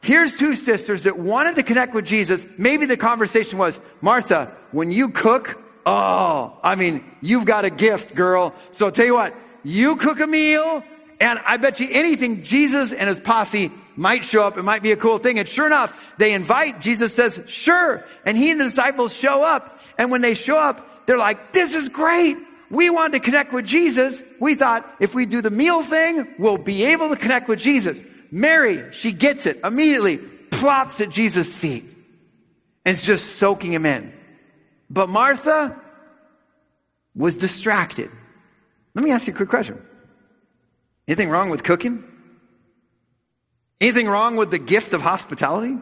here's 0.01 0.37
two 0.37 0.55
sisters 0.55 1.05
that 1.05 1.19
wanted 1.19 1.57
to 1.57 1.63
connect 1.63 1.95
with 1.95 2.07
Jesus. 2.07 2.47
Maybe 2.57 2.87
the 2.87 2.97
conversation 2.97 3.59
was, 3.59 3.81
Martha, 4.01 4.53
when 4.71 4.93
you 4.93 5.09
cook, 5.09 5.61
oh, 5.85 6.59
I 6.63 6.77
mean, 6.77 7.05
you've 7.21 7.47
got 7.47 7.65
a 7.65 7.71
gift, 7.71 8.15
girl. 8.15 8.55
So 8.71 8.87
I'll 8.87 8.93
tell 8.93 9.07
you 9.07 9.15
what, 9.15 9.35
you 9.65 9.97
cook 9.97 10.21
a 10.21 10.27
meal 10.27 10.83
and 11.21 11.39
I 11.45 11.57
bet 11.57 11.81
you 11.81 11.89
anything, 11.91 12.43
Jesus 12.43 12.93
and 12.93 13.09
his 13.09 13.21
posse 13.21 13.73
might 13.97 14.25
show 14.25 14.45
up. 14.45 14.57
It 14.57 14.63
might 14.63 14.83
be 14.83 14.93
a 14.93 14.97
cool 14.97 15.19
thing. 15.19 15.39
And 15.39 15.49
sure 15.49 15.67
enough, 15.67 16.15
they 16.19 16.33
invite. 16.33 16.81
Jesus 16.81 17.15
says, 17.15 17.41
sure. 17.47 18.05
And 18.25 18.39
he 18.39 18.51
and 18.51 18.61
the 18.61 18.65
disciples 18.65 19.13
show 19.13 19.43
up. 19.43 19.81
And 19.99 20.11
when 20.11 20.21
they 20.21 20.35
show 20.35 20.57
up, 20.57 21.07
they're 21.07 21.19
like, 21.19 21.53
this 21.53 21.75
is 21.75 21.89
great. 21.89 22.37
We 22.71 22.91
wanted 22.91 23.15
to 23.15 23.21
connect 23.21 23.53
with 23.53 23.67
Jesus. 23.67 24.23
We 24.41 24.55
thought 24.55 24.89
if 25.01 25.15
we 25.15 25.27
do 25.27 25.43
the 25.43 25.51
meal 25.51 25.83
thing, 25.83 26.35
we'll 26.39 26.59
be 26.59 26.85
able 26.85 27.09
to 27.09 27.17
connect 27.17 27.49
with 27.49 27.59
Jesus. 27.59 28.05
Mary, 28.31 28.93
she 28.93 29.11
gets 29.11 29.47
it 29.47 29.59
immediately, 29.65 30.19
plops 30.51 31.01
at 31.01 31.09
Jesus' 31.09 31.53
feet 31.53 31.97
and 32.85 32.97
is 32.97 33.03
just 33.03 33.37
soaking 33.37 33.73
him 33.73 33.87
in. 33.87 34.13
But 34.91 35.09
Martha 35.09 35.81
was 37.15 37.37
distracted. 37.37 38.11
Let 38.99 39.05
me 39.05 39.13
ask 39.13 39.29
you 39.29 39.33
a 39.33 39.37
quick 39.37 39.49
question. 39.49 39.81
Anything 41.07 41.31
wrong 41.31 41.51
with 41.51 41.63
cooking? 41.63 42.03
Anything 43.81 44.09
wrong 44.09 44.35
with 44.35 44.51
the 44.51 44.59
gift 44.59 44.93
of 44.93 45.03
hospitality? 45.03 45.79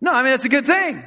No, 0.00 0.12
I 0.12 0.24
mean, 0.24 0.32
it's 0.32 0.44
a 0.44 0.48
good 0.48 0.66
thing. 0.66 1.04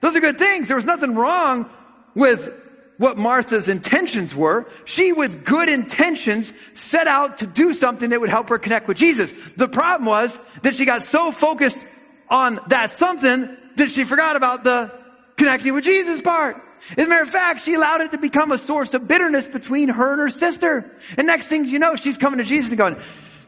Those 0.00 0.14
are 0.14 0.20
good 0.20 0.36
things. 0.36 0.68
There 0.68 0.76
was 0.76 0.84
nothing 0.84 1.14
wrong 1.14 1.70
with 2.14 2.52
what 2.98 3.16
Martha's 3.16 3.70
intentions 3.70 4.36
were. 4.36 4.66
She, 4.84 5.10
with 5.14 5.42
good 5.42 5.70
intentions, 5.70 6.52
set 6.74 7.08
out 7.08 7.38
to 7.38 7.46
do 7.46 7.72
something 7.72 8.10
that 8.10 8.20
would 8.20 8.28
help 8.28 8.50
her 8.50 8.58
connect 8.58 8.88
with 8.88 8.98
Jesus. 8.98 9.32
The 9.56 9.68
problem 9.68 10.06
was 10.06 10.38
that 10.64 10.74
she 10.74 10.84
got 10.84 11.02
so 11.02 11.32
focused 11.32 11.82
on 12.28 12.60
that 12.66 12.90
something 12.90 13.56
that 13.76 13.88
she 13.88 14.04
forgot 14.04 14.36
about 14.36 14.64
the 14.64 14.92
connecting 15.38 15.72
with 15.72 15.84
Jesus 15.84 16.20
part. 16.20 16.62
As 16.96 17.06
a 17.06 17.08
matter 17.08 17.22
of 17.22 17.28
fact, 17.28 17.60
she 17.60 17.74
allowed 17.74 18.00
it 18.00 18.12
to 18.12 18.18
become 18.18 18.52
a 18.52 18.58
source 18.58 18.94
of 18.94 19.06
bitterness 19.06 19.48
between 19.48 19.88
her 19.88 20.12
and 20.12 20.20
her 20.20 20.30
sister. 20.30 20.90
And 21.16 21.26
next 21.26 21.46
thing 21.48 21.66
you 21.66 21.78
know, 21.78 21.96
she's 21.96 22.18
coming 22.18 22.38
to 22.38 22.44
Jesus 22.44 22.70
and 22.70 22.78
going, 22.78 22.96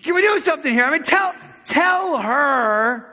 can 0.02 0.14
we 0.14 0.22
do 0.22 0.38
something 0.40 0.72
here? 0.72 0.84
I 0.84 0.90
mean, 0.90 1.02
tell, 1.02 1.34
tell 1.64 2.18
her 2.18 3.06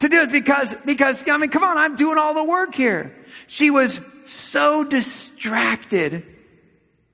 to 0.00 0.08
do 0.08 0.16
this 0.16 0.32
because, 0.32 0.74
because, 0.84 1.26
I 1.28 1.38
mean, 1.38 1.50
come 1.50 1.62
on, 1.62 1.78
I'm 1.78 1.96
doing 1.96 2.18
all 2.18 2.34
the 2.34 2.44
work 2.44 2.74
here. 2.74 3.14
She 3.46 3.70
was 3.70 4.00
so 4.24 4.84
distracted 4.84 6.24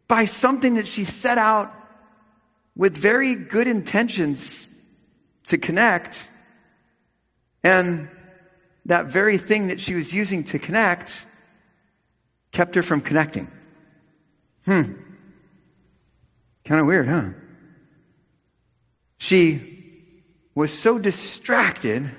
by 0.08 0.24
something 0.24 0.74
that 0.74 0.88
she 0.88 1.04
set 1.04 1.38
out 1.38 1.72
with 2.76 2.96
very 2.96 3.34
good 3.34 3.68
intentions 3.68 4.70
to 5.44 5.58
connect. 5.58 6.28
And 7.62 8.08
that 8.86 9.06
very 9.06 9.38
thing 9.38 9.68
that 9.68 9.80
she 9.80 9.94
was 9.94 10.14
using 10.14 10.44
to 10.44 10.58
connect 10.58 11.26
kept 12.52 12.74
her 12.74 12.82
from 12.82 13.00
connecting. 13.00 13.50
Hmm. 14.64 14.92
Kind 16.64 16.80
of 16.80 16.86
weird, 16.86 17.08
huh? 17.08 17.30
She 19.18 19.70
was 20.54 20.76
so 20.76 20.98
distracted 20.98 22.10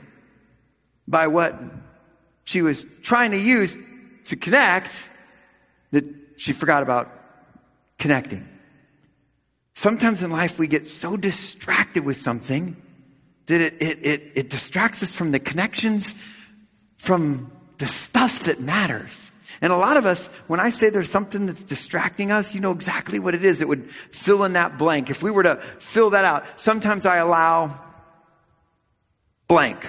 by 1.08 1.28
what 1.28 1.60
she 2.46 2.62
was 2.62 2.86
trying 3.02 3.32
to 3.32 3.40
use 3.40 3.78
to 4.26 4.36
connect 4.36 5.10
that 5.92 6.06
she 6.38 6.54
forgot 6.54 6.84
about 6.84 7.12
connecting. 7.98 8.48
Sometimes 9.74 10.24
in 10.24 10.32
life 10.32 10.60
we 10.60 10.68
get 10.68 10.88
so 10.88 11.18
distracted 11.18 12.06
with 12.06 12.18
something 12.18 12.76
that 13.48 13.62
it, 13.62 13.82
it, 13.82 14.06
it, 14.06 14.32
it 14.36 14.50
distracts 14.50 15.04
us 15.04 15.14
from 15.14 15.32
the 15.32 15.40
connections, 15.40 16.14
from 16.98 17.52
the 17.78 17.88
stuff 17.88 18.44
that 18.44 18.62
matters. 18.62 19.32
And 19.62 19.72
a 19.72 19.78
lot 19.78 19.96
of 19.96 20.08
us, 20.08 20.28
when 20.48 20.60
I 20.60 20.72
say 20.72 20.90
there's 20.90 21.10
something 21.10 21.46
that's 21.46 21.64
distracting 21.64 22.32
us, 22.32 22.56
you 22.56 22.62
know 22.62 22.72
exactly 22.72 23.20
what 23.20 23.36
it 23.36 23.46
is 23.46 23.62
It 23.62 23.68
would 23.68 23.90
fill 23.92 24.44
in 24.44 24.54
that 24.54 24.80
blank. 24.80 25.12
If 25.12 25.22
we 25.22 25.30
were 25.30 25.44
to 25.44 25.58
fill 25.78 26.10
that 26.12 26.26
out, 26.26 26.46
sometimes 26.60 27.06
I 27.06 27.18
allow 27.18 27.80
blank 29.48 29.86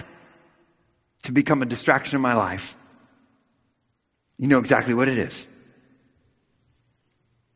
to 1.23 1.33
become 1.33 1.63
a 1.63 1.67
distraction 1.67 2.17
in 2.17 2.23
my 2.23 2.35
life. 2.35 2.77
You 4.37 4.49
know 4.49 4.59
exactly 4.59 4.93
what 4.93 5.09
it 5.09 5.17
is. 5.17 5.49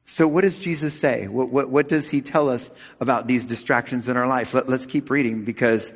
So, 0.08 0.28
what 0.28 0.42
does 0.42 0.58
Jesus 0.58 0.98
say? 0.98 1.26
What, 1.26 1.50
what, 1.50 1.68
what 1.68 1.88
does 1.88 2.08
he 2.08 2.20
tell 2.20 2.48
us 2.48 2.70
about 3.00 3.26
these 3.26 3.44
distractions 3.44 4.08
in 4.08 4.16
our 4.16 4.28
life? 4.28 4.54
Let, 4.54 4.68
let's 4.68 4.86
keep 4.86 5.10
reading 5.10 5.44
because 5.44 5.92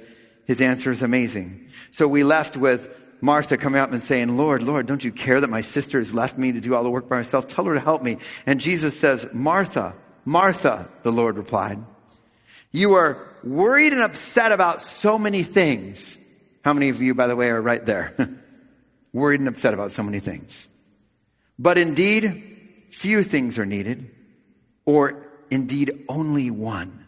his 0.47 0.61
answer 0.61 0.91
is 0.91 1.01
amazing. 1.01 1.69
So, 1.93 2.09
we 2.09 2.25
left 2.25 2.57
with 2.57 2.89
Martha 3.21 3.57
coming 3.57 3.81
up 3.81 3.93
and 3.93 4.03
saying, 4.03 4.37
Lord, 4.37 4.63
Lord, 4.63 4.87
don't 4.87 5.05
you 5.05 5.13
care 5.13 5.41
that 5.41 5.51
my 5.51 5.61
sister 5.61 5.99
has 5.99 6.15
left 6.15 6.39
me 6.39 6.53
to 6.53 6.61
do 6.61 6.75
all 6.75 6.83
the 6.83 6.91
work 6.91 7.09
by 7.09 7.17
myself? 7.17 7.47
Tell 7.47 7.65
her 7.67 7.75
to 7.75 7.81
help 7.81 8.03
me. 8.03 8.17
And 8.47 8.61
Jesus 8.61 8.99
says, 8.99 9.27
Martha, 9.33 9.95
Martha, 10.25 10.89
the 11.03 11.13
Lord 11.13 11.37
replied, 11.37 11.79
you 12.73 12.95
are 12.95 13.27
worried 13.43 13.93
and 13.93 14.01
upset 14.01 14.53
about 14.53 14.83
so 14.83 15.19
many 15.19 15.43
things. 15.43 16.19
How 16.65 16.73
many 16.73 16.89
of 16.89 17.01
you, 17.03 17.15
by 17.15 17.27
the 17.27 17.37
way, 17.37 17.51
are 17.51 17.61
right 17.61 17.85
there? 17.85 18.15
worried 19.13 19.41
and 19.41 19.49
upset 19.49 19.75
about 19.75 19.93
so 19.93 20.03
many 20.03 20.21
things. 20.21 20.69
But 21.59 21.79
indeed, 21.79 22.87
few 22.91 23.23
things 23.23 23.59
are 23.59 23.67
needed, 23.67 24.11
or 24.87 25.27
indeed 25.51 26.05
only 26.09 26.51
one. 26.51 27.07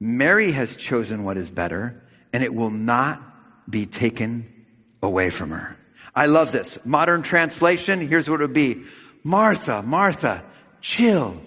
Mary 0.00 0.52
has 0.52 0.76
chosen 0.76 1.24
what 1.24 1.36
is 1.36 1.50
better, 1.50 2.02
and 2.32 2.42
it 2.42 2.54
will 2.54 2.70
not 2.70 3.70
be 3.70 3.86
taken 3.86 4.52
away 5.04 5.30
from 5.30 5.50
her. 5.50 5.76
I 6.14 6.26
love 6.26 6.52
this. 6.52 6.78
Modern 6.84 7.22
translation, 7.22 8.06
here's 8.06 8.28
what 8.28 8.40
it 8.40 8.44
would 8.44 8.52
be 8.52 8.84
Martha, 9.22 9.82
Martha, 9.82 10.44
chill, 10.80 11.40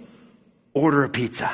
order 0.74 1.04
a 1.04 1.10
pizza. 1.10 1.52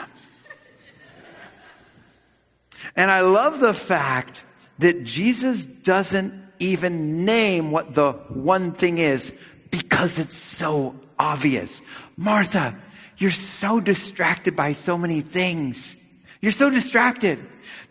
and 2.96 3.12
I 3.12 3.22
love 3.22 3.60
the 3.60 3.74
fact 3.74 4.46
that 4.80 5.04
Jesus 5.04 5.66
doesn't 5.66 6.42
even 6.60 7.26
name 7.26 7.72
what 7.72 7.94
the 7.94 8.14
one 8.30 8.72
thing 8.72 8.98
is 8.98 9.34
because 9.70 10.20
it's 10.20 10.36
so 10.36 10.96
obvious. 11.20 11.82
Martha, 12.18 12.78
you're 13.18 13.32
so 13.32 13.80
distracted 13.80 14.56
by 14.56 14.74
so 14.74 14.98
many 14.98 15.22
things. 15.22 15.98
You're 16.42 16.52
so 16.52 16.70
distracted. 16.70 17.40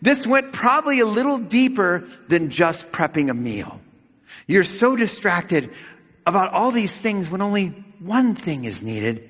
This 0.01 0.27
went 0.27 0.51
probably 0.51 0.99
a 0.99 1.05
little 1.05 1.39
deeper 1.39 2.07
than 2.27 2.49
just 2.49 2.91
prepping 2.91 3.29
a 3.29 3.33
meal. 3.33 3.79
You're 4.47 4.63
so 4.63 4.95
distracted 4.95 5.71
about 6.25 6.53
all 6.53 6.71
these 6.71 6.95
things 6.95 7.29
when 7.29 7.41
only 7.41 7.67
one 7.99 8.35
thing 8.35 8.65
is 8.65 8.81
needed, 8.83 9.29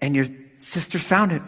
and 0.00 0.14
your 0.14 0.26
sisters 0.56 1.02
found 1.02 1.32
it. 1.32 1.42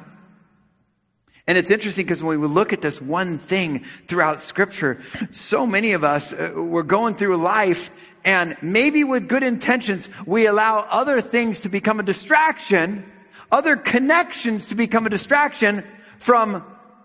And 1.48 1.56
it's 1.56 1.70
interesting 1.70 2.06
because 2.06 2.22
when 2.22 2.40
we 2.40 2.46
look 2.48 2.72
at 2.72 2.82
this 2.82 3.00
one 3.00 3.38
thing 3.38 3.84
throughout 4.08 4.40
scripture, 4.40 5.00
so 5.30 5.66
many 5.66 5.92
of 5.92 6.02
us, 6.02 6.32
uh, 6.32 6.52
we're 6.56 6.82
going 6.82 7.14
through 7.14 7.36
life 7.36 7.90
and 8.24 8.56
maybe 8.60 9.04
with 9.04 9.28
good 9.28 9.44
intentions, 9.44 10.10
we 10.26 10.46
allow 10.46 10.80
other 10.90 11.20
things 11.20 11.60
to 11.60 11.68
become 11.68 12.00
a 12.00 12.02
distraction 12.02 13.04
other 13.50 13.76
connections 13.76 14.66
to 14.66 14.74
become 14.74 15.06
a 15.06 15.10
distraction 15.10 15.84
from 16.18 16.64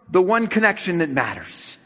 the 0.09 0.21
one 0.21 0.47
connection 0.47 0.99
that 0.99 1.09
matters. 1.09 1.77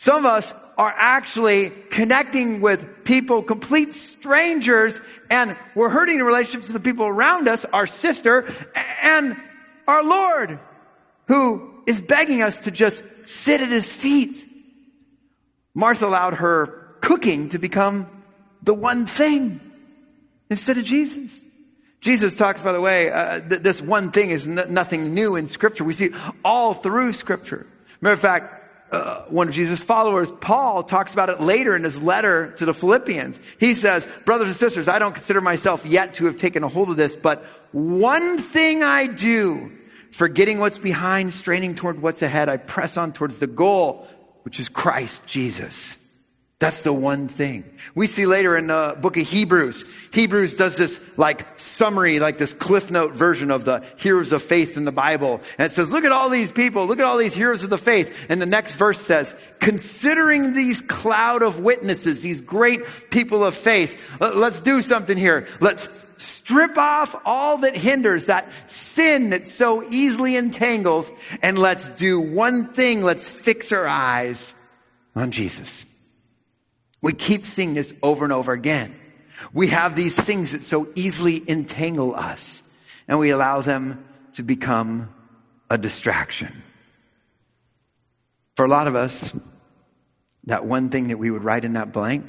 Some 0.00 0.24
of 0.24 0.24
us 0.24 0.54
are 0.78 0.94
actually 0.96 1.68
connecting 1.90 2.62
with 2.62 3.04
people, 3.04 3.42
complete 3.42 3.92
strangers, 3.92 4.98
and 5.28 5.54
we're 5.74 5.90
hurting 5.90 6.16
the 6.16 6.24
relationships 6.24 6.68
of 6.68 6.72
the 6.72 6.80
people 6.80 7.04
around 7.04 7.48
us, 7.48 7.66
our 7.66 7.86
sister, 7.86 8.50
and 9.02 9.36
our 9.86 10.02
Lord, 10.02 10.58
who 11.26 11.82
is 11.86 12.00
begging 12.00 12.40
us 12.40 12.60
to 12.60 12.70
just 12.70 13.04
sit 13.26 13.60
at 13.60 13.68
his 13.68 13.92
feet. 13.92 14.48
Martha 15.74 16.06
allowed 16.06 16.32
her 16.32 16.96
cooking 17.02 17.50
to 17.50 17.58
become 17.58 18.08
the 18.62 18.72
one 18.72 19.04
thing 19.04 19.60
instead 20.48 20.78
of 20.78 20.84
Jesus. 20.84 21.44
Jesus 22.00 22.34
talks, 22.34 22.62
by 22.62 22.72
the 22.72 22.80
way, 22.80 23.10
uh, 23.10 23.40
th- 23.40 23.60
this 23.60 23.82
one 23.82 24.12
thing 24.12 24.30
is 24.30 24.46
n- 24.46 24.72
nothing 24.72 25.12
new 25.12 25.36
in 25.36 25.46
Scripture. 25.46 25.84
We 25.84 25.92
see 25.92 26.14
all 26.42 26.72
through 26.72 27.12
Scripture. 27.12 27.66
Matter 28.00 28.14
of 28.14 28.20
fact, 28.20 28.59
uh, 28.92 29.22
one 29.26 29.48
of 29.48 29.54
Jesus' 29.54 29.82
followers, 29.82 30.32
Paul, 30.40 30.82
talks 30.82 31.12
about 31.12 31.28
it 31.28 31.40
later 31.40 31.76
in 31.76 31.84
his 31.84 32.02
letter 32.02 32.52
to 32.52 32.64
the 32.64 32.74
Philippians. 32.74 33.38
He 33.58 33.74
says, 33.74 34.08
Brothers 34.24 34.48
and 34.48 34.56
sisters, 34.56 34.88
I 34.88 34.98
don't 34.98 35.14
consider 35.14 35.40
myself 35.40 35.86
yet 35.86 36.14
to 36.14 36.24
have 36.26 36.36
taken 36.36 36.64
a 36.64 36.68
hold 36.68 36.90
of 36.90 36.96
this, 36.96 37.14
but 37.14 37.44
one 37.72 38.38
thing 38.38 38.82
I 38.82 39.06
do, 39.06 39.70
forgetting 40.10 40.58
what's 40.58 40.78
behind, 40.78 41.32
straining 41.32 41.74
toward 41.74 42.02
what's 42.02 42.22
ahead, 42.22 42.48
I 42.48 42.56
press 42.56 42.96
on 42.96 43.12
towards 43.12 43.38
the 43.38 43.46
goal, 43.46 44.08
which 44.42 44.58
is 44.58 44.68
Christ 44.68 45.24
Jesus. 45.26 45.96
That's 46.60 46.82
the 46.82 46.92
one 46.92 47.26
thing. 47.26 47.64
We 47.94 48.06
see 48.06 48.26
later 48.26 48.54
in 48.54 48.66
the 48.66 48.94
book 49.00 49.16
of 49.16 49.26
Hebrews, 49.26 49.86
Hebrews 50.12 50.52
does 50.52 50.76
this 50.76 51.00
like 51.16 51.58
summary, 51.58 52.20
like 52.20 52.36
this 52.36 52.52
cliff 52.52 52.90
note 52.90 53.14
version 53.14 53.50
of 53.50 53.64
the 53.64 53.82
heroes 53.96 54.30
of 54.30 54.42
faith 54.42 54.76
in 54.76 54.84
the 54.84 54.92
Bible. 54.92 55.40
And 55.56 55.72
it 55.72 55.74
says, 55.74 55.90
look 55.90 56.04
at 56.04 56.12
all 56.12 56.28
these 56.28 56.52
people, 56.52 56.84
look 56.84 56.98
at 56.98 57.06
all 57.06 57.16
these 57.16 57.32
heroes 57.32 57.64
of 57.64 57.70
the 57.70 57.78
faith. 57.78 58.26
And 58.28 58.42
the 58.42 58.46
next 58.46 58.74
verse 58.74 59.00
says, 59.00 59.34
considering 59.58 60.52
these 60.52 60.82
cloud 60.82 61.42
of 61.42 61.60
witnesses, 61.60 62.20
these 62.20 62.42
great 62.42 62.80
people 63.08 63.42
of 63.42 63.54
faith, 63.54 64.20
uh, 64.20 64.32
let's 64.34 64.60
do 64.60 64.82
something 64.82 65.16
here. 65.16 65.46
Let's 65.62 65.88
strip 66.18 66.76
off 66.76 67.16
all 67.24 67.56
that 67.58 67.74
hinders, 67.74 68.26
that 68.26 68.52
sin 68.70 69.30
that 69.30 69.46
so 69.46 69.82
easily 69.84 70.36
entangles, 70.36 71.10
and 71.40 71.58
let's 71.58 71.88
do 71.88 72.20
one 72.20 72.66
thing. 72.74 73.02
Let's 73.02 73.26
fix 73.26 73.72
our 73.72 73.88
eyes 73.88 74.54
on 75.16 75.30
Jesus. 75.30 75.86
We 77.02 77.12
keep 77.12 77.46
seeing 77.46 77.74
this 77.74 77.94
over 78.02 78.24
and 78.24 78.32
over 78.32 78.52
again. 78.52 78.94
We 79.52 79.68
have 79.68 79.96
these 79.96 80.14
things 80.14 80.52
that 80.52 80.62
so 80.62 80.88
easily 80.94 81.42
entangle 81.48 82.14
us, 82.14 82.62
and 83.08 83.18
we 83.18 83.30
allow 83.30 83.62
them 83.62 84.04
to 84.34 84.42
become 84.42 85.12
a 85.70 85.78
distraction. 85.78 86.62
For 88.56 88.64
a 88.64 88.68
lot 88.68 88.86
of 88.86 88.94
us, 88.94 89.34
that 90.44 90.66
one 90.66 90.90
thing 90.90 91.08
that 91.08 91.18
we 91.18 91.30
would 91.30 91.44
write 91.44 91.64
in 91.64 91.72
that 91.74 91.92
blank, 91.92 92.26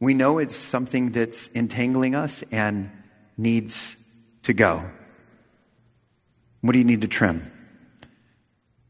we 0.00 0.14
know 0.14 0.38
it's 0.38 0.56
something 0.56 1.12
that's 1.12 1.48
entangling 1.48 2.14
us 2.14 2.42
and 2.50 2.90
needs 3.36 3.96
to 4.42 4.52
go. 4.52 4.90
What 6.60 6.72
do 6.72 6.78
you 6.78 6.84
need 6.84 7.02
to 7.02 7.08
trim? 7.08 7.52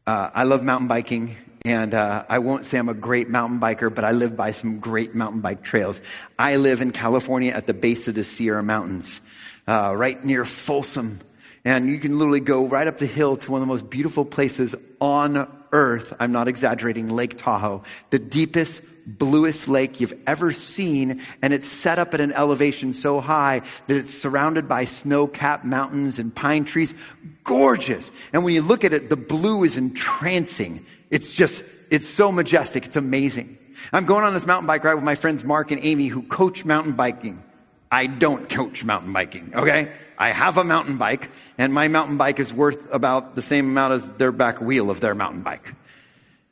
Uh, 0.05 0.31
I 0.33 0.43
love 0.43 0.63
mountain 0.63 0.87
biking 0.87 1.35
and 1.67 1.93
uh, 1.93 2.23
I 2.29 2.39
won't 2.39 2.63
say 2.63 2.77
I'm 2.77 2.87
a 2.87 2.93
great 2.93 3.27
mountain 3.27 3.59
biker, 3.59 3.93
but 3.93 4.05
I 4.05 4.11
live 4.11 4.37
by 4.37 4.51
some 4.51 4.79
great 4.79 5.13
mountain 5.13 5.41
bike 5.41 5.63
trails. 5.63 6.01
I 6.39 6.55
live 6.55 6.81
in 6.81 6.93
California 6.93 7.51
at 7.51 7.67
the 7.67 7.73
base 7.73 8.07
of 8.07 8.15
the 8.15 8.23
Sierra 8.23 8.63
Mountains, 8.63 9.19
uh, 9.67 9.93
right 9.93 10.23
near 10.23 10.45
Folsom. 10.45 11.19
And 11.65 11.89
you 11.89 11.99
can 11.99 12.17
literally 12.17 12.39
go 12.39 12.67
right 12.67 12.87
up 12.87 12.99
the 12.99 13.05
hill 13.05 13.35
to 13.35 13.51
one 13.51 13.61
of 13.61 13.67
the 13.67 13.73
most 13.73 13.89
beautiful 13.89 14.23
places 14.23 14.75
on 15.01 15.45
earth. 15.73 16.13
I'm 16.21 16.31
not 16.31 16.47
exaggerating, 16.47 17.09
Lake 17.09 17.37
Tahoe, 17.37 17.83
the 18.11 18.19
deepest, 18.19 18.81
bluest 19.05 19.67
lake 19.67 19.99
you've 19.99 20.17
ever 20.25 20.53
seen. 20.53 21.21
And 21.41 21.51
it's 21.51 21.67
set 21.67 21.99
up 21.99 22.13
at 22.13 22.21
an 22.21 22.31
elevation 22.31 22.93
so 22.93 23.19
high 23.19 23.61
that 23.87 23.97
it's 23.97 24.13
surrounded 24.13 24.69
by 24.69 24.85
snow 24.85 25.27
capped 25.27 25.65
mountains 25.65 26.17
and 26.17 26.33
pine 26.33 26.63
trees. 26.63 26.95
Gorgeous. 27.43 28.09
And 28.31 28.45
when 28.45 28.53
you 28.53 28.61
look 28.61 28.85
at 28.85 28.93
it, 28.93 29.09
the 29.09 29.17
blue 29.17 29.65
is 29.65 29.75
entrancing. 29.75 30.85
It's 31.09 31.31
just, 31.31 31.63
it's 31.89 32.07
so 32.07 32.31
majestic. 32.31 32.85
It's 32.85 32.95
amazing. 32.95 33.57
I'm 33.93 34.05
going 34.05 34.23
on 34.23 34.33
this 34.33 34.45
mountain 34.45 34.67
bike 34.67 34.83
ride 34.83 34.95
with 34.95 35.03
my 35.03 35.15
friends 35.15 35.43
Mark 35.43 35.71
and 35.71 35.83
Amy 35.83 36.07
who 36.07 36.23
coach 36.23 36.65
mountain 36.65 36.93
biking. 36.93 37.43
I 37.91 38.07
don't 38.07 38.49
coach 38.49 38.83
mountain 38.83 39.13
biking, 39.13 39.53
okay? 39.55 39.91
I 40.17 40.29
have 40.29 40.57
a 40.57 40.63
mountain 40.63 40.97
bike, 40.97 41.29
and 41.57 41.73
my 41.73 41.87
mountain 41.87 42.17
bike 42.17 42.39
is 42.39 42.51
worth 42.51 42.91
about 42.91 43.35
the 43.35 43.41
same 43.41 43.69
amount 43.69 43.93
as 43.93 44.09
their 44.11 44.31
back 44.31 44.59
wheel 44.59 44.89
of 44.89 44.99
their 44.99 45.15
mountain 45.15 45.41
bike. 45.41 45.73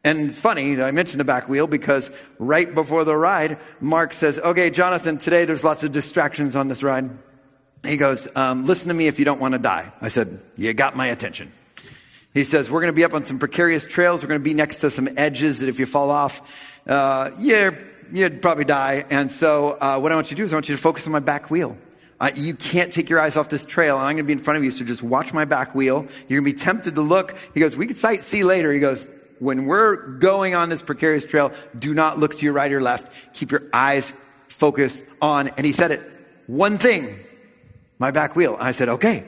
And 0.04 0.30
it's 0.30 0.40
funny 0.40 0.80
I 0.82 0.92
mentioned 0.92 1.20
the 1.20 1.26
back 1.26 1.50
wheel 1.50 1.66
because 1.66 2.12
right 2.38 2.72
before 2.74 3.04
the 3.04 3.18
ride, 3.18 3.58
Mark 3.82 4.14
says, 4.14 4.38
Okay, 4.38 4.70
Jonathan, 4.70 5.18
today 5.18 5.46
there's 5.46 5.64
lots 5.64 5.84
of 5.84 5.92
distractions 5.92 6.56
on 6.56 6.68
this 6.68 6.84
ride. 6.84 7.10
He 7.84 7.98
goes, 7.98 8.28
um, 8.36 8.68
Listen 8.68 8.90
to 8.90 8.94
me 8.94 9.08
if 9.08 9.18
you 9.18 9.26
don't 9.26 9.42
want 9.42 9.54
to 9.54 9.60
die. 9.60 9.92
I 10.02 10.10
said, 10.10 10.40
You 10.56 10.74
got 10.76 10.96
my 10.96 11.08
attention. 11.08 11.52
He 12.36 12.44
says, 12.44 12.70
We're 12.70 12.82
going 12.82 12.94
to 12.94 12.96
be 12.96 13.06
up 13.06 13.14
on 13.14 13.26
some 13.26 13.40
precarious 13.40 13.88
trails. 13.88 14.22
We're 14.22 14.28
going 14.28 14.42
to 14.42 14.44
be 14.44 14.54
next 14.54 14.80
to 14.80 14.92
some 14.92 15.08
edges 15.18 15.60
that 15.60 15.70
if 15.70 15.80
you 15.80 15.86
fall 15.86 16.12
off, 16.12 16.78
uh, 16.86 17.32
yeah, 17.40 17.72
you'd 18.12 18.42
probably 18.42 18.66
die. 18.66 19.06
And 19.10 19.32
so, 19.32 19.78
uh, 19.80 19.98
what 19.98 20.12
I 20.12 20.16
want 20.16 20.30
you 20.30 20.36
to 20.36 20.42
do 20.42 20.44
is 20.44 20.54
I 20.54 20.58
want 20.58 20.70
you 20.70 20.76
to 20.76 20.82
focus 20.82 21.08
on 21.08 21.14
my 21.14 21.22
back 21.22 21.50
wheel. 21.50 21.78
Uh, 22.20 22.32
you 22.36 22.54
can't 22.54 22.94
take 22.94 23.10
your 23.10 23.22
eyes 23.22 23.38
off 23.38 23.50
this 23.50 23.66
trail, 23.66 23.98
I'm 23.98 24.16
going 24.16 24.18
to 24.18 24.24
be 24.24 24.34
in 24.34 24.40
front 24.40 24.58
of 24.58 24.64
you, 24.64 24.72
so 24.72 24.86
just 24.86 25.02
watch 25.02 25.34
my 25.34 25.46
back 25.46 25.74
wheel. 25.74 26.08
You're 26.28 26.42
going 26.42 26.52
to 26.52 26.58
be 26.58 26.64
tempted 26.64 26.96
to 26.96 27.02
look. 27.02 27.38
He 27.54 27.62
goes, 27.62 27.78
We 27.78 27.88
can 27.88 27.96
sight 27.96 28.24
see 28.24 28.44
later. 28.44 28.72
He 28.72 28.82
goes, 28.82 29.10
When 29.40 29.66
we're 29.66 29.96
going 29.96 30.56
on 30.56 30.68
this 30.68 30.82
precarious 30.82 31.26
trail, 31.26 31.54
do 31.80 31.94
not 31.94 32.20
look 32.20 32.36
to 32.36 32.44
your 32.44 32.54
right 32.54 32.72
or 32.72 32.82
left. 32.82 33.34
Keep 33.34 33.52
your 33.52 33.64
eyes 33.72 34.12
focused 34.50 35.06
on, 35.22 35.48
and 35.50 35.66
he 35.66 35.72
said 35.72 35.92
it, 35.92 36.02
one 36.48 36.78
thing, 36.78 37.18
my 37.98 38.12
back 38.12 38.36
wheel. 38.36 38.58
I 38.60 38.74
said, 38.74 38.90
Okay, 38.90 39.24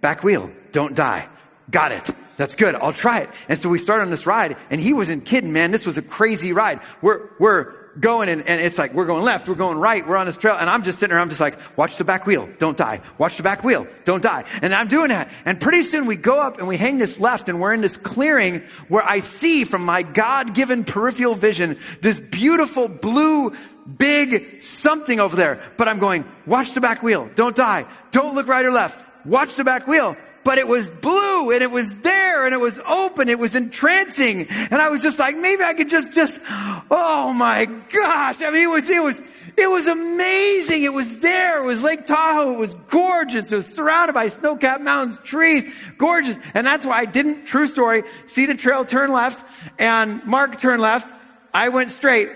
back 0.00 0.24
wheel, 0.24 0.50
don't 0.72 0.96
die. 0.96 1.28
Got 1.70 1.92
it. 1.92 2.10
That's 2.38 2.54
good. 2.54 2.74
I'll 2.76 2.92
try 2.92 3.20
it. 3.20 3.30
And 3.48 3.60
so 3.60 3.68
we 3.68 3.78
start 3.78 4.00
on 4.00 4.10
this 4.10 4.24
ride 4.24 4.56
and 4.70 4.80
he 4.80 4.94
wasn't 4.94 5.26
kidding, 5.26 5.52
man. 5.52 5.72
This 5.72 5.84
was 5.84 5.98
a 5.98 6.02
crazy 6.02 6.52
ride. 6.52 6.80
We're, 7.02 7.28
we're 7.38 7.74
going 8.00 8.28
and, 8.28 8.46
and 8.46 8.60
it's 8.60 8.78
like, 8.78 8.94
we're 8.94 9.06
going 9.06 9.24
left, 9.24 9.48
we're 9.48 9.56
going 9.56 9.76
right, 9.76 10.06
we're 10.06 10.16
on 10.16 10.26
this 10.26 10.36
trail. 10.36 10.56
And 10.58 10.70
I'm 10.70 10.82
just 10.82 11.00
sitting 11.00 11.12
there, 11.12 11.20
I'm 11.20 11.28
just 11.28 11.40
like, 11.40 11.58
watch 11.76 11.96
the 11.96 12.04
back 12.04 12.26
wheel, 12.26 12.48
don't 12.58 12.76
die. 12.76 13.00
Watch 13.18 13.36
the 13.36 13.42
back 13.42 13.64
wheel, 13.64 13.86
don't 14.04 14.22
die. 14.22 14.44
And 14.62 14.74
I'm 14.74 14.86
doing 14.86 15.08
that. 15.08 15.30
And 15.44 15.60
pretty 15.60 15.82
soon 15.82 16.06
we 16.06 16.14
go 16.14 16.40
up 16.40 16.58
and 16.58 16.68
we 16.68 16.76
hang 16.76 16.98
this 16.98 17.18
left 17.18 17.48
and 17.48 17.60
we're 17.60 17.72
in 17.72 17.80
this 17.80 17.96
clearing 17.96 18.62
where 18.88 19.04
I 19.04 19.18
see 19.18 19.64
from 19.64 19.84
my 19.84 20.02
God 20.02 20.54
given 20.54 20.84
peripheral 20.84 21.34
vision 21.34 21.78
this 22.00 22.20
beautiful 22.20 22.88
blue 22.88 23.56
big 23.96 24.62
something 24.62 25.18
over 25.18 25.34
there. 25.34 25.60
But 25.76 25.88
I'm 25.88 25.98
going, 25.98 26.24
watch 26.46 26.74
the 26.74 26.80
back 26.80 27.02
wheel, 27.02 27.28
don't 27.34 27.56
die. 27.56 27.86
Don't 28.10 28.34
look 28.34 28.46
right 28.46 28.64
or 28.64 28.70
left. 28.70 29.04
Watch 29.26 29.56
the 29.56 29.64
back 29.64 29.86
wheel 29.86 30.16
but 30.44 30.58
it 30.58 30.66
was 30.66 30.88
blue 30.88 31.50
and 31.50 31.62
it 31.62 31.70
was 31.70 31.98
there 31.98 32.44
and 32.44 32.54
it 32.54 32.58
was 32.58 32.78
open. 32.88 33.28
It 33.28 33.38
was 33.38 33.54
entrancing. 33.54 34.46
And 34.48 34.74
I 34.74 34.88
was 34.88 35.02
just 35.02 35.18
like, 35.18 35.36
maybe 35.36 35.62
I 35.62 35.74
could 35.74 35.90
just, 35.90 36.12
just, 36.12 36.40
oh 36.48 37.32
my 37.36 37.66
gosh. 37.66 38.42
I 38.42 38.50
mean, 38.50 38.64
it 38.64 38.70
was, 38.70 38.88
it 38.88 39.02
was, 39.02 39.20
it 39.56 39.68
was 39.68 39.86
amazing. 39.88 40.84
It 40.84 40.92
was 40.92 41.18
there. 41.18 41.62
It 41.62 41.66
was 41.66 41.82
Lake 41.82 42.04
Tahoe. 42.04 42.54
It 42.54 42.58
was 42.58 42.74
gorgeous. 42.88 43.50
It 43.52 43.56
was 43.56 43.66
surrounded 43.66 44.12
by 44.12 44.28
snow-capped 44.28 44.82
mountains, 44.82 45.18
trees, 45.24 45.74
gorgeous. 45.98 46.38
And 46.54 46.66
that's 46.66 46.86
why 46.86 46.98
I 46.98 47.04
didn't, 47.04 47.44
true 47.44 47.66
story, 47.66 48.04
see 48.26 48.46
the 48.46 48.54
trail 48.54 48.84
turn 48.84 49.12
left 49.12 49.44
and 49.78 50.24
Mark 50.24 50.58
turn 50.58 50.80
left. 50.80 51.12
I 51.52 51.70
went 51.70 51.90
straight 51.90 52.30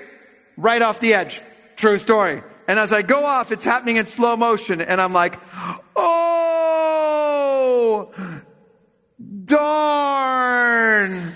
right 0.57 0.83
off 0.83 1.01
the 1.01 1.15
edge. 1.15 1.41
True 1.77 1.99
story. 1.99 2.43
And 2.69 2.79
as 2.79 2.93
I 2.93 3.03
go 3.03 3.25
off, 3.25 3.53
it's 3.53 3.65
happening 3.65 3.97
in 3.97 4.07
slow 4.07 4.37
motion. 4.37 4.81
And 4.81 5.01
I'm 5.01 5.13
like, 5.13 5.39
oh, 5.97 6.22
darn. 9.53 11.33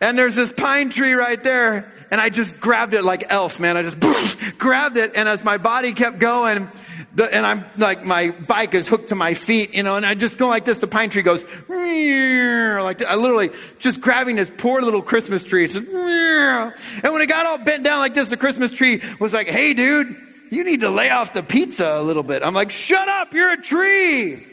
And 0.00 0.16
there's 0.16 0.36
this 0.36 0.52
pine 0.52 0.90
tree 0.90 1.14
right 1.14 1.42
there. 1.42 1.92
And 2.10 2.20
I 2.20 2.30
just 2.30 2.58
grabbed 2.60 2.94
it 2.94 3.02
like 3.02 3.24
elf, 3.28 3.60
man. 3.60 3.76
I 3.76 3.82
just 3.82 3.98
grabbed 4.58 4.96
it. 4.96 5.12
And 5.14 5.28
as 5.28 5.44
my 5.44 5.58
body 5.58 5.92
kept 5.92 6.18
going, 6.18 6.70
the, 7.14 7.34
and 7.34 7.44
I'm 7.44 7.64
like, 7.76 8.04
my 8.04 8.30
bike 8.30 8.74
is 8.74 8.88
hooked 8.88 9.08
to 9.08 9.14
my 9.14 9.34
feet, 9.34 9.74
you 9.74 9.82
know, 9.82 9.96
and 9.96 10.06
I 10.06 10.14
just 10.14 10.38
go 10.38 10.48
like 10.48 10.64
this. 10.64 10.78
The 10.78 10.86
pine 10.86 11.10
tree 11.10 11.22
goes, 11.22 11.44
like 11.68 13.04
I 13.04 13.16
literally 13.16 13.50
just 13.78 14.00
grabbing 14.00 14.36
this 14.36 14.50
poor 14.56 14.80
little 14.80 15.02
Christmas 15.02 15.44
tree. 15.44 15.64
It's 15.64 15.74
just, 15.74 15.86
and 15.88 17.12
when 17.12 17.20
it 17.20 17.28
got 17.28 17.44
all 17.46 17.58
bent 17.58 17.84
down 17.84 17.98
like 17.98 18.14
this, 18.14 18.30
the 18.30 18.36
Christmas 18.36 18.70
tree 18.70 19.02
was 19.18 19.34
like, 19.34 19.48
hey, 19.48 19.74
dude, 19.74 20.16
you 20.50 20.64
need 20.64 20.80
to 20.80 20.90
lay 20.90 21.10
off 21.10 21.32
the 21.32 21.42
pizza 21.42 21.94
a 21.94 22.02
little 22.02 22.22
bit. 22.22 22.42
I'm 22.42 22.54
like, 22.54 22.70
shut 22.70 23.08
up, 23.08 23.34
you're 23.34 23.50
a 23.50 23.60
tree. 23.60 24.47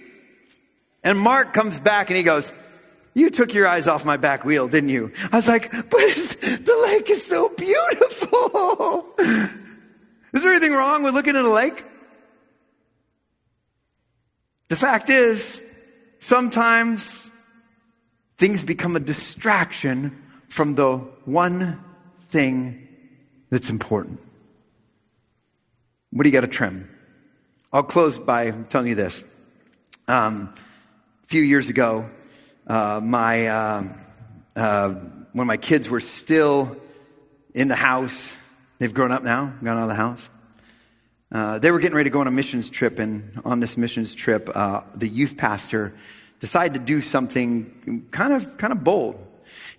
And 1.05 1.17
Mark 1.19 1.53
comes 1.53 1.79
back 1.79 2.09
and 2.09 2.17
he 2.17 2.23
goes, 2.23 2.51
you 3.13 3.29
took 3.29 3.53
your 3.53 3.67
eyes 3.67 3.87
off 3.87 4.03
my 4.03 4.17
back 4.17 4.43
wheel, 4.43 4.67
didn't 4.67 4.89
you? 4.89 5.13
I 5.31 5.37
was 5.37 5.47
like, 5.47 5.71
but 5.71 5.91
the 5.91 6.81
lake 6.83 7.09
is 7.09 7.25
so 7.25 7.47
beautiful. 7.49 9.05
Is 10.33 10.43
there 10.43 10.51
anything 10.51 10.73
wrong 10.73 11.03
with 11.03 11.13
looking 11.13 11.37
at 11.37 11.45
a 11.45 11.49
lake? 11.49 11.83
the 14.67 14.75
fact 14.75 15.09
is, 15.09 15.61
sometimes 16.19 17.29
things 18.37 18.63
become 18.63 18.95
a 18.95 18.99
distraction 18.99 20.21
from 20.49 20.75
the 20.75 20.97
one 21.25 21.81
thing 22.19 22.87
that's 23.51 23.69
important. 23.69 24.19
What 26.09 26.23
do 26.23 26.29
you 26.29 26.33
got 26.33 26.41
to 26.41 26.47
trim? 26.47 26.89
I'll 27.71 27.83
close 27.83 28.17
by 28.17 28.51
telling 28.51 28.87
you 28.87 28.95
this. 28.95 29.23
Um, 30.07 30.53
a 31.25 31.27
few 31.27 31.41
years 31.41 31.69
ago, 31.69 32.07
uh, 32.67 33.01
my 33.03 33.47
uh, 33.47 33.83
uh, 34.55 34.89
when 35.33 35.47
my 35.47 35.57
kids 35.57 35.89
were 35.89 35.99
still 35.99 36.77
in 37.55 37.67
the 37.67 37.75
house, 37.75 38.35
they've 38.77 38.93
grown 38.93 39.11
up 39.11 39.23
now, 39.23 39.51
gone 39.63 39.75
out 39.75 39.83
of 39.83 39.89
the 39.89 39.95
house. 39.95 40.29
Uh, 41.31 41.57
they 41.57 41.71
were 41.71 41.79
getting 41.79 41.95
ready 41.95 42.11
to 42.11 42.13
go 42.13 42.19
on 42.19 42.27
a 42.27 42.31
missions 42.31 42.69
trip, 42.69 42.99
and 42.99 43.41
on 43.43 43.59
this 43.59 43.75
missions 43.75 44.13
trip, 44.13 44.51
uh, 44.53 44.81
the 44.93 45.07
youth 45.07 45.35
pastor 45.35 45.95
decided 46.39 46.75
to 46.75 46.79
do 46.79 47.01
something 47.01 48.05
kind 48.11 48.31
of 48.31 48.59
kind 48.59 48.71
of 48.71 48.83
bold. 48.83 49.17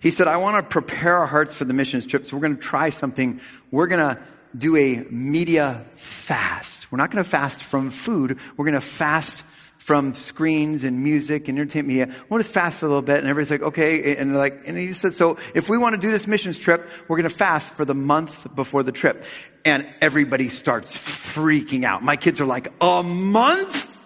He 0.01 0.11
said, 0.11 0.27
"I 0.27 0.35
want 0.37 0.57
to 0.57 0.69
prepare 0.69 1.17
our 1.17 1.27
hearts 1.27 1.55
for 1.55 1.63
the 1.63 1.73
missions 1.73 2.05
trip, 2.05 2.25
so 2.25 2.35
we're 2.35 2.41
going 2.41 2.57
to 2.57 2.61
try 2.61 2.89
something. 2.89 3.39
We're 3.71 3.87
going 3.87 4.15
to 4.15 4.21
do 4.57 4.75
a 4.75 5.05
media 5.09 5.85
fast. 5.95 6.91
We're 6.91 6.97
not 6.97 7.09
going 7.09 7.23
to 7.23 7.29
fast 7.29 7.63
from 7.63 7.89
food. 7.89 8.37
We're 8.57 8.65
going 8.65 8.73
to 8.73 8.81
fast 8.81 9.43
from 9.87 10.13
screens 10.13 10.83
and 10.83 11.01
music 11.01 11.47
and 11.47 11.57
entertainment 11.57 11.87
media. 11.87 12.13
I 12.13 12.25
want 12.27 12.43
to 12.43 12.51
fast 12.51 12.81
for 12.81 12.87
a 12.87 12.89
little 12.89 13.01
bit. 13.01 13.19
And 13.19 13.27
everybody's 13.29 13.51
like, 13.51 13.61
okay. 13.61 14.17
And 14.17 14.31
they're 14.31 14.37
like, 14.37 14.67
and 14.67 14.75
he 14.75 14.91
said, 14.91 15.13
so 15.13 15.37
if 15.55 15.69
we 15.69 15.77
want 15.77 15.95
to 15.95 16.01
do 16.01 16.11
this 16.11 16.27
missions 16.27 16.59
trip, 16.59 16.89
we're 17.07 17.15
going 17.15 17.29
to 17.29 17.33
fast 17.33 17.73
for 17.73 17.85
the 17.85 17.95
month 17.95 18.53
before 18.53 18.83
the 18.83 18.91
trip. 18.91 19.23
And 19.63 19.87
everybody 20.01 20.49
starts 20.49 20.93
freaking 20.93 21.85
out. 21.85 22.03
My 22.03 22.17
kids 22.17 22.41
are 22.41 22.45
like, 22.45 22.67
a 22.81 23.01
month? 23.01 23.96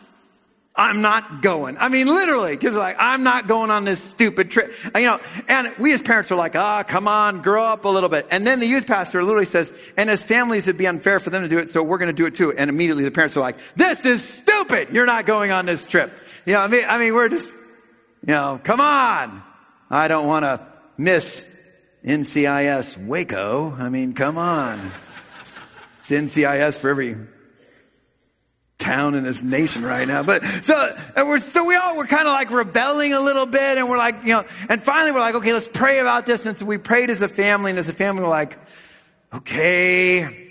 I'm 0.81 1.01
not 1.01 1.43
going. 1.43 1.77
I 1.77 1.89
mean, 1.89 2.07
literally, 2.07 2.53
because 2.53 2.75
like, 2.75 2.95
I'm 2.97 3.21
not 3.21 3.47
going 3.47 3.69
on 3.69 3.85
this 3.85 4.01
stupid 4.01 4.49
trip. 4.49 4.73
You 4.95 5.03
know, 5.03 5.19
and 5.47 5.71
we 5.77 5.93
as 5.93 6.01
parents 6.01 6.31
are 6.31 6.35
like, 6.35 6.55
ah, 6.55 6.79
oh, 6.79 6.83
come 6.83 7.07
on, 7.07 7.43
grow 7.43 7.63
up 7.63 7.85
a 7.85 7.87
little 7.87 8.09
bit. 8.09 8.25
And 8.31 8.47
then 8.47 8.59
the 8.59 8.65
youth 8.65 8.87
pastor 8.87 9.23
literally 9.23 9.45
says, 9.45 9.71
and 9.95 10.09
as 10.09 10.23
families, 10.23 10.67
it'd 10.67 10.79
be 10.79 10.87
unfair 10.87 11.19
for 11.19 11.29
them 11.29 11.43
to 11.43 11.47
do 11.47 11.59
it, 11.59 11.69
so 11.69 11.83
we're 11.83 11.99
going 11.99 12.09
to 12.09 12.13
do 12.13 12.25
it 12.25 12.33
too. 12.33 12.51
And 12.51 12.67
immediately 12.67 13.03
the 13.03 13.11
parents 13.11 13.37
are 13.37 13.41
like, 13.41 13.57
this 13.75 14.05
is 14.07 14.23
stupid. 14.23 14.89
You're 14.91 15.05
not 15.05 15.27
going 15.27 15.51
on 15.51 15.67
this 15.67 15.85
trip. 15.85 16.17
You 16.47 16.53
know, 16.53 16.61
I 16.61 16.67
mean, 16.67 16.83
I 16.87 16.97
mean, 16.97 17.13
we're 17.13 17.29
just, 17.29 17.53
you 18.25 18.33
know, 18.33 18.59
come 18.63 18.81
on. 18.81 19.43
I 19.91 20.07
don't 20.07 20.25
want 20.25 20.45
to 20.45 20.65
miss 20.97 21.45
NCIS 22.03 23.05
Waco. 23.05 23.75
I 23.77 23.89
mean, 23.89 24.13
come 24.13 24.39
on. 24.39 24.91
It's 25.99 26.09
NCIS 26.09 26.79
for 26.79 26.89
every 26.89 27.17
town 28.91 29.15
in 29.15 29.23
this 29.23 29.41
nation 29.41 29.84
right 29.84 30.08
now. 30.08 30.23
But 30.23 30.43
so 30.63 30.95
we're 31.17 31.39
so 31.39 31.65
we 31.65 31.75
all 31.75 31.95
were 31.97 32.08
kind 32.08 32.27
of 32.27 32.34
like 32.34 32.51
rebelling 32.51 33.13
a 33.13 33.21
little 33.21 33.45
bit, 33.45 33.77
and 33.77 33.89
we're 33.89 33.97
like, 33.97 34.23
you 34.23 34.34
know, 34.34 34.43
and 34.69 34.82
finally 34.84 35.12
we're 35.12 35.19
like, 35.19 35.36
okay, 35.36 35.54
let's 35.54 35.67
pray 35.67 35.99
about 35.99 36.25
this. 36.25 36.45
And 36.45 36.58
so 36.58 36.65
we 36.65 36.77
prayed 36.77 37.10
as 37.10 37.21
a 37.21 37.27
family, 37.27 37.71
and 37.71 37.80
as 37.80 37.89
a 37.89 37.93
family, 37.93 38.21
we're 38.21 38.30
like, 38.30 38.58
okay, 39.34 40.49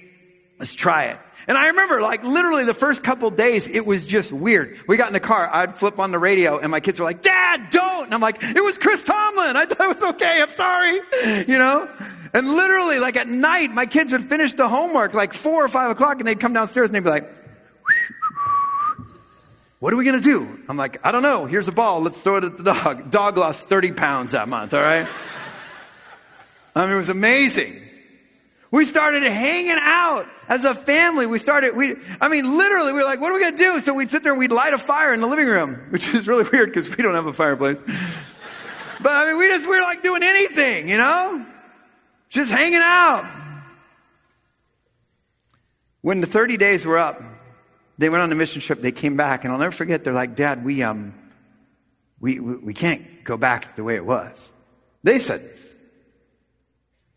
let's 0.58 0.74
try 0.74 1.04
it. 1.04 1.18
And 1.48 1.56
I 1.56 1.68
remember, 1.68 2.02
like, 2.02 2.22
literally 2.22 2.64
the 2.64 2.74
first 2.74 3.02
couple 3.02 3.30
days, 3.30 3.66
it 3.66 3.84
was 3.86 4.06
just 4.06 4.30
weird. 4.30 4.78
We 4.86 4.96
got 4.96 5.08
in 5.08 5.14
the 5.14 5.20
car, 5.20 5.48
I'd 5.50 5.78
flip 5.78 5.98
on 5.98 6.10
the 6.10 6.18
radio, 6.18 6.58
and 6.58 6.70
my 6.70 6.80
kids 6.80 7.00
were 7.00 7.06
like, 7.06 7.22
Dad, 7.22 7.70
don't! 7.70 8.04
And 8.04 8.14
I'm 8.14 8.20
like, 8.20 8.42
it 8.42 8.62
was 8.62 8.78
Chris 8.78 9.02
Tomlin! 9.02 9.56
I 9.56 9.64
thought 9.64 9.90
it 9.90 9.94
was 10.00 10.02
okay, 10.14 10.40
I'm 10.42 10.50
sorry! 10.50 11.00
You 11.48 11.58
know? 11.58 11.88
And 12.32 12.46
literally, 12.46 13.00
like 13.00 13.16
at 13.16 13.26
night, 13.26 13.72
my 13.72 13.86
kids 13.86 14.12
would 14.12 14.28
finish 14.28 14.52
the 14.52 14.68
homework 14.68 15.14
like 15.14 15.32
four 15.32 15.64
or 15.64 15.68
five 15.68 15.90
o'clock, 15.90 16.18
and 16.18 16.28
they'd 16.28 16.38
come 16.38 16.52
downstairs 16.52 16.88
and 16.88 16.94
they'd 16.94 17.04
be 17.04 17.10
like, 17.10 17.28
what 19.80 19.94
are 19.94 19.96
we 19.96 20.04
going 20.04 20.20
to 20.20 20.22
do? 20.22 20.62
I'm 20.68 20.76
like, 20.76 21.04
I 21.04 21.10
don't 21.10 21.22
know. 21.22 21.46
Here's 21.46 21.66
a 21.66 21.72
ball. 21.72 22.00
Let's 22.02 22.20
throw 22.20 22.36
it 22.36 22.44
at 22.44 22.58
the 22.58 22.62
dog. 22.62 23.10
Dog 23.10 23.38
lost 23.38 23.68
30 23.68 23.92
pounds 23.92 24.32
that 24.32 24.46
month, 24.46 24.74
all 24.74 24.82
right? 24.82 25.08
I 26.76 26.84
mean, 26.84 26.94
it 26.94 26.98
was 26.98 27.08
amazing. 27.08 27.80
We 28.70 28.84
started 28.84 29.22
hanging 29.22 29.78
out 29.80 30.28
as 30.48 30.64
a 30.64 30.74
family. 30.74 31.26
We 31.26 31.38
started, 31.38 31.74
we, 31.74 31.94
I 32.20 32.28
mean, 32.28 32.56
literally, 32.56 32.92
we 32.92 32.98
were 32.98 33.04
like, 33.04 33.20
what 33.20 33.32
are 33.32 33.34
we 33.34 33.40
going 33.40 33.56
to 33.56 33.62
do? 33.62 33.80
So 33.80 33.94
we'd 33.94 34.10
sit 34.10 34.22
there 34.22 34.32
and 34.32 34.38
we'd 34.38 34.52
light 34.52 34.74
a 34.74 34.78
fire 34.78 35.12
in 35.14 35.20
the 35.20 35.26
living 35.26 35.48
room, 35.48 35.74
which 35.90 36.08
is 36.14 36.28
really 36.28 36.48
weird 36.52 36.68
because 36.68 36.88
we 36.88 37.02
don't 37.02 37.14
have 37.14 37.26
a 37.26 37.32
fireplace. 37.32 37.82
But 39.02 39.12
I 39.12 39.28
mean, 39.28 39.38
we 39.38 39.46
just, 39.48 39.66
we 39.66 39.76
were 39.76 39.82
like 39.82 40.02
doing 40.02 40.22
anything, 40.22 40.86
you 40.86 40.98
know? 40.98 41.46
Just 42.28 42.52
hanging 42.52 42.82
out. 42.82 43.24
When 46.02 46.20
the 46.20 46.26
30 46.26 46.58
days 46.58 46.84
were 46.84 46.98
up, 46.98 47.22
they 48.00 48.08
went 48.08 48.22
on 48.22 48.32
a 48.32 48.34
mission 48.34 48.62
trip. 48.62 48.80
They 48.80 48.92
came 48.92 49.16
back, 49.16 49.44
and 49.44 49.52
I'll 49.52 49.58
never 49.58 49.72
forget. 49.72 50.04
They're 50.04 50.14
like, 50.14 50.34
"Dad, 50.34 50.64
we 50.64 50.82
um, 50.82 51.14
we 52.18 52.40
we, 52.40 52.56
we 52.56 52.74
can't 52.74 53.24
go 53.24 53.36
back 53.36 53.76
the 53.76 53.84
way 53.84 53.96
it 53.96 54.06
was." 54.06 54.52
They 55.02 55.18
said 55.18 55.42
this, 55.42 55.76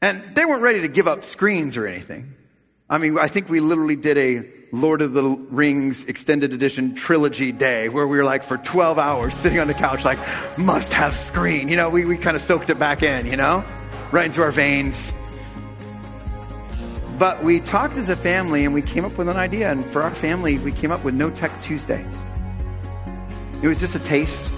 and 0.01 0.35
they 0.35 0.43
weren't 0.43 0.61
ready 0.61 0.81
to 0.81 0.89
give 0.89 1.07
up 1.07 1.23
screens 1.23 1.77
or 1.77 1.87
anything. 1.87 2.35
I 2.89 2.97
mean, 2.97 3.17
I 3.17 3.29
think 3.29 3.47
we 3.47 3.61
literally 3.61 3.95
did 3.95 4.17
a 4.17 4.49
Lord 4.73 5.01
of 5.01 5.13
the 5.13 5.23
Rings 5.23 6.03
extended 6.03 6.51
edition 6.51 6.95
trilogy 6.95 7.53
day 7.53 7.87
where 7.87 8.05
we 8.05 8.17
were 8.17 8.25
like 8.25 8.43
for 8.43 8.57
12 8.57 8.99
hours 8.99 9.33
sitting 9.35 9.59
on 9.59 9.67
the 9.67 9.73
couch, 9.73 10.03
like, 10.03 10.19
must 10.57 10.91
have 10.91 11.15
screen. 11.15 11.69
You 11.69 11.77
know, 11.77 11.89
we, 11.89 12.05
we 12.05 12.17
kind 12.17 12.35
of 12.35 12.41
soaked 12.41 12.69
it 12.69 12.77
back 12.77 13.03
in, 13.03 13.25
you 13.27 13.37
know, 13.37 13.63
right 14.11 14.25
into 14.25 14.41
our 14.41 14.51
veins. 14.51 15.13
But 17.17 17.43
we 17.43 17.59
talked 17.59 17.97
as 17.97 18.09
a 18.09 18.15
family 18.15 18.65
and 18.65 18.73
we 18.73 18.81
came 18.81 19.05
up 19.05 19.17
with 19.17 19.29
an 19.29 19.37
idea. 19.37 19.71
And 19.71 19.89
for 19.89 20.01
our 20.01 20.13
family, 20.13 20.57
we 20.57 20.71
came 20.71 20.91
up 20.91 21.03
with 21.03 21.13
No 21.13 21.29
Tech 21.29 21.51
Tuesday. 21.61 22.05
It 23.61 23.67
was 23.67 23.79
just 23.79 23.95
a 23.95 23.99
taste. 23.99 24.51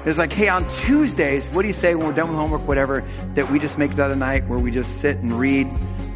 It 0.00 0.06
was 0.06 0.18
like, 0.18 0.32
hey, 0.32 0.48
on 0.48 0.68
Tuesdays, 0.68 1.48
what 1.50 1.62
do 1.62 1.68
you 1.68 1.74
say 1.74 1.94
when 1.94 2.06
we're 2.06 2.12
done 2.12 2.28
with 2.28 2.36
homework, 2.36 2.66
whatever, 2.66 3.04
that 3.34 3.50
we 3.50 3.60
just 3.60 3.78
make 3.78 3.92
that 3.92 4.10
a 4.10 4.16
night 4.16 4.46
where 4.48 4.58
we 4.58 4.72
just 4.72 5.00
sit 5.00 5.18
and 5.18 5.32
read 5.32 5.68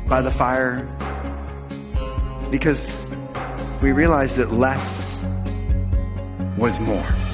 by 0.08 0.20
the 0.20 0.30
fire? 0.30 0.84
Because 2.50 3.14
we 3.80 3.92
realized 3.92 4.36
that 4.36 4.52
less 4.52 5.24
was 6.58 6.80
more. 6.80 7.25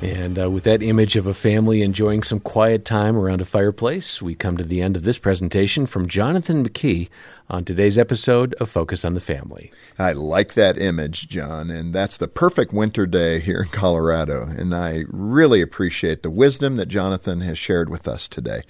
And 0.00 0.38
uh, 0.38 0.48
with 0.48 0.62
that 0.62 0.80
image 0.80 1.16
of 1.16 1.26
a 1.26 1.34
family 1.34 1.82
enjoying 1.82 2.22
some 2.22 2.38
quiet 2.38 2.84
time 2.84 3.16
around 3.16 3.40
a 3.40 3.44
fireplace, 3.44 4.22
we 4.22 4.36
come 4.36 4.56
to 4.56 4.62
the 4.62 4.80
end 4.80 4.96
of 4.96 5.02
this 5.02 5.18
presentation 5.18 5.86
from 5.86 6.06
Jonathan 6.06 6.64
McKee 6.64 7.08
on 7.50 7.64
today's 7.64 7.98
episode 7.98 8.54
of 8.60 8.70
Focus 8.70 9.04
on 9.04 9.14
the 9.14 9.20
Family. 9.20 9.72
I 9.98 10.12
like 10.12 10.54
that 10.54 10.80
image, 10.80 11.28
John, 11.28 11.68
and 11.68 11.92
that's 11.92 12.16
the 12.16 12.28
perfect 12.28 12.72
winter 12.72 13.06
day 13.06 13.40
here 13.40 13.62
in 13.62 13.68
Colorado. 13.68 14.44
And 14.44 14.72
I 14.72 15.04
really 15.08 15.60
appreciate 15.60 16.22
the 16.22 16.30
wisdom 16.30 16.76
that 16.76 16.86
Jonathan 16.86 17.40
has 17.40 17.58
shared 17.58 17.88
with 17.88 18.06
us 18.06 18.28
today. 18.28 18.62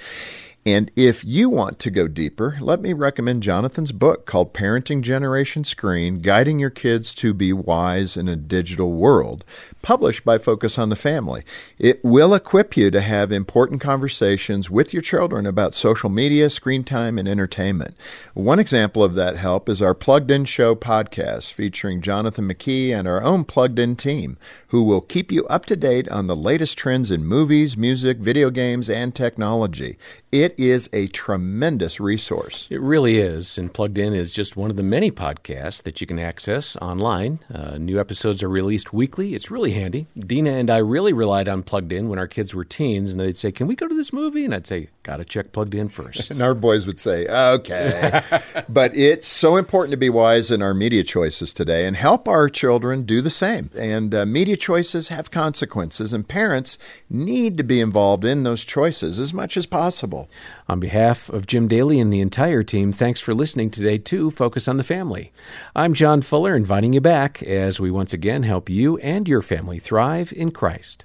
And 0.68 0.90
if 0.96 1.24
you 1.24 1.48
want 1.48 1.78
to 1.78 1.90
go 1.90 2.06
deeper, 2.08 2.58
let 2.60 2.82
me 2.82 2.92
recommend 2.92 3.42
Jonathan's 3.42 3.90
book 3.90 4.26
called 4.26 4.52
Parenting 4.52 5.00
Generation 5.00 5.64
Screen 5.64 6.16
Guiding 6.16 6.58
Your 6.58 6.68
Kids 6.68 7.14
to 7.14 7.32
Be 7.32 7.54
Wise 7.54 8.18
in 8.18 8.28
a 8.28 8.36
Digital 8.36 8.92
World, 8.92 9.46
published 9.80 10.26
by 10.26 10.36
Focus 10.36 10.76
on 10.76 10.90
the 10.90 10.94
Family. 10.94 11.42
It 11.78 12.04
will 12.04 12.34
equip 12.34 12.76
you 12.76 12.90
to 12.90 13.00
have 13.00 13.32
important 13.32 13.80
conversations 13.80 14.68
with 14.68 14.92
your 14.92 15.00
children 15.00 15.46
about 15.46 15.74
social 15.74 16.10
media, 16.10 16.50
screen 16.50 16.84
time, 16.84 17.16
and 17.16 17.26
entertainment. 17.26 17.96
One 18.34 18.58
example 18.58 19.02
of 19.02 19.14
that 19.14 19.36
help 19.36 19.70
is 19.70 19.80
our 19.80 19.94
Plugged 19.94 20.30
In 20.30 20.44
Show 20.44 20.74
podcast 20.74 21.50
featuring 21.50 22.02
Jonathan 22.02 22.46
McKee 22.46 22.90
and 22.90 23.08
our 23.08 23.22
own 23.22 23.44
Plugged 23.44 23.78
In 23.78 23.96
team, 23.96 24.36
who 24.66 24.82
will 24.82 25.00
keep 25.00 25.32
you 25.32 25.46
up 25.46 25.64
to 25.64 25.76
date 25.76 26.10
on 26.10 26.26
the 26.26 26.36
latest 26.36 26.76
trends 26.76 27.10
in 27.10 27.24
movies, 27.24 27.74
music, 27.74 28.18
video 28.18 28.50
games, 28.50 28.90
and 28.90 29.14
technology. 29.14 29.96
It 30.30 30.54
is 30.58 30.90
a 30.92 31.06
tremendous 31.08 32.00
resource. 32.00 32.66
It 32.68 32.80
really 32.80 33.18
is. 33.18 33.56
And 33.56 33.72
Plugged 33.72 33.96
In 33.96 34.12
is 34.12 34.32
just 34.32 34.56
one 34.56 34.70
of 34.70 34.76
the 34.76 34.82
many 34.82 35.10
podcasts 35.10 35.82
that 35.84 36.00
you 36.00 36.06
can 36.06 36.18
access 36.18 36.76
online. 36.76 37.38
Uh, 37.52 37.78
new 37.78 38.00
episodes 38.00 38.42
are 38.42 38.48
released 38.48 38.92
weekly. 38.92 39.34
It's 39.34 39.50
really 39.50 39.72
handy. 39.72 40.08
Dena 40.18 40.50
and 40.50 40.68
I 40.68 40.78
really 40.78 41.12
relied 41.12 41.48
on 41.48 41.62
Plugged 41.62 41.92
In 41.92 42.08
when 42.08 42.18
our 42.18 42.26
kids 42.26 42.54
were 42.54 42.64
teens, 42.64 43.12
and 43.12 43.20
they'd 43.20 43.38
say, 43.38 43.52
Can 43.52 43.68
we 43.68 43.76
go 43.76 43.86
to 43.86 43.94
this 43.94 44.12
movie? 44.12 44.44
And 44.44 44.52
I'd 44.52 44.66
say, 44.66 44.88
Gotta 45.04 45.24
check 45.24 45.52
Plugged 45.52 45.74
In 45.74 45.88
first. 45.88 46.30
and 46.32 46.42
our 46.42 46.54
boys 46.54 46.86
would 46.86 46.98
say, 46.98 47.26
Okay. 47.28 48.20
but 48.68 48.96
it's 48.96 49.28
so 49.28 49.56
important 49.56 49.92
to 49.92 49.96
be 49.96 50.10
wise 50.10 50.50
in 50.50 50.60
our 50.60 50.74
media 50.74 51.04
choices 51.04 51.52
today 51.52 51.86
and 51.86 51.96
help 51.96 52.26
our 52.26 52.48
children 52.48 53.04
do 53.04 53.22
the 53.22 53.30
same. 53.30 53.70
And 53.76 54.12
uh, 54.12 54.26
media 54.26 54.56
choices 54.56 55.08
have 55.08 55.30
consequences, 55.30 56.12
and 56.12 56.26
parents 56.26 56.78
need 57.08 57.56
to 57.58 57.62
be 57.62 57.80
involved 57.80 58.24
in 58.24 58.42
those 58.42 58.64
choices 58.64 59.20
as 59.20 59.32
much 59.32 59.56
as 59.56 59.64
possible. 59.66 60.28
On 60.68 60.80
behalf 60.80 61.28
of 61.28 61.46
Jim 61.46 61.68
Daly 61.68 62.00
and 62.00 62.12
the 62.12 62.20
entire 62.20 62.62
team, 62.62 62.92
thanks 62.92 63.20
for 63.20 63.34
listening 63.34 63.70
today 63.70 63.98
to 63.98 64.30
Focus 64.30 64.68
on 64.68 64.76
the 64.76 64.84
Family. 64.84 65.32
I'm 65.74 65.94
John 65.94 66.22
Fuller, 66.22 66.54
inviting 66.54 66.92
you 66.92 67.00
back 67.00 67.42
as 67.42 67.80
we 67.80 67.90
once 67.90 68.12
again 68.12 68.42
help 68.42 68.68
you 68.68 68.98
and 68.98 69.26
your 69.26 69.42
family 69.42 69.78
thrive 69.78 70.32
in 70.32 70.50
Christ. 70.50 71.04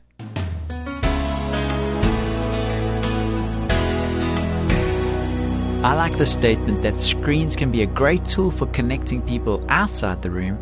I 5.83 5.95
like 5.95 6.17
the 6.17 6.25
statement 6.25 6.81
that 6.83 7.01
screens 7.01 7.55
can 7.55 7.71
be 7.71 7.83
a 7.83 7.87
great 7.87 8.25
tool 8.25 8.51
for 8.51 8.67
connecting 8.67 9.21
people 9.21 9.65
outside 9.69 10.21
the 10.21 10.31
room 10.31 10.57